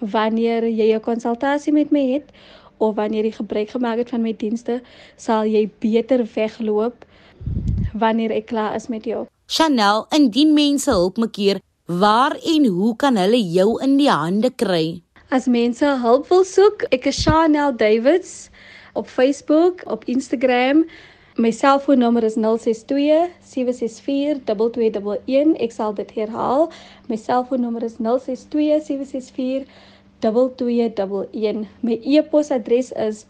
wanneer 0.00 0.66
jy 0.68 0.92
'n 0.94 1.00
konsultasie 1.00 1.72
met 1.72 1.90
my 1.90 2.04
het 2.12 2.28
of 2.78 2.94
wanneer 2.94 3.24
jy 3.24 3.32
gebruik 3.32 3.70
gemaak 3.70 3.98
het 3.98 4.10
van 4.10 4.22
my 4.22 4.32
dienste, 4.32 4.80
sal 5.16 5.44
jy 5.44 5.70
beter 5.80 6.22
wegloop 6.34 7.04
wanneer 7.94 8.30
ek 8.30 8.46
klaar 8.46 8.74
is 8.74 8.88
met 8.88 9.04
jou. 9.04 9.26
Chanel, 9.46 10.06
indien 10.10 10.54
mense 10.54 10.90
hulp 10.90 11.16
mekeer, 11.16 11.60
waar 11.86 12.36
en 12.44 12.66
hoe 12.66 12.96
kan 12.96 13.16
hulle 13.16 13.40
jou 13.40 13.82
in 13.82 13.96
die 13.96 14.10
hande 14.10 14.50
kry? 14.50 15.02
As 15.30 15.46
mense 15.46 15.84
hulp 15.84 16.28
wil 16.28 16.44
soek, 16.44 16.84
ek 16.92 17.06
is 17.06 17.24
Chanel 17.24 17.72
Davids 17.76 18.50
op 18.98 19.06
Facebook, 19.06 19.86
op 19.86 20.04
Instagram. 20.04 20.84
My 21.38 21.50
selfoonnommer 21.50 22.22
is 22.26 22.34
062 22.34 23.30
764 23.46 24.42
2211. 24.44 25.54
Ek 25.62 25.72
sal 25.72 25.94
dit 25.94 26.10
herhaal. 26.16 26.72
My 27.06 27.16
selfoonnommer 27.16 27.82
is 27.86 27.94
062 28.02 28.82
764 28.82 29.66
2211. 30.18 31.66
My 31.80 32.00
e-posadres 32.02 32.92
is 32.92 33.26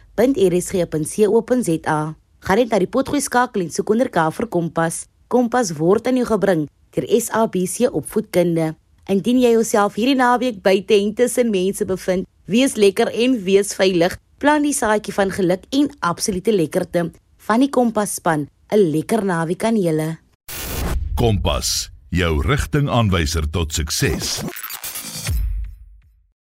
Gaan 2.38 2.58
net 2.62 2.70
na 2.70 2.78
die 2.78 2.86
potgoed 2.90 3.24
skakel 3.24 3.62
en 3.66 3.72
soek 3.74 3.90
onder 3.90 4.08
K 4.14 4.18
vir 4.38 4.46
Kompas. 4.46 5.06
Kompas 5.28 5.74
word 5.76 6.06
aan 6.08 6.16
jou 6.20 6.28
gebring 6.28 6.68
deur 6.94 7.06
SABC 7.20 7.90
Opvoedkunde. 7.92 8.74
Indien 9.08 9.40
jy 9.42 9.50
jouself 9.56 9.96
hierdie 9.98 10.16
naweek 10.18 10.62
buite 10.64 10.94
en 10.96 11.14
tussen 11.16 11.50
mense 11.52 11.84
bevind, 11.88 12.26
wees 12.48 12.76
lekker 12.76 13.08
en 13.12 13.36
wees 13.44 13.74
veilig. 13.76 14.16
Plan 14.38 14.62
die 14.62 14.74
saadjie 14.76 15.14
van 15.16 15.30
geluk 15.34 15.62
en 15.74 15.90
absolute 16.00 16.52
lekkerte 16.54 17.10
van 17.48 17.60
die 17.64 17.70
Kompas 17.72 18.14
span. 18.20 18.48
'n 18.72 18.90
Lekker 18.92 19.24
naweek 19.24 19.64
aan 19.64 19.76
julle. 19.80 20.18
Kompas, 21.16 21.90
jou 22.10 22.42
rigtingaanwyser 22.44 23.50
tot 23.50 23.72
sukses. 23.72 24.44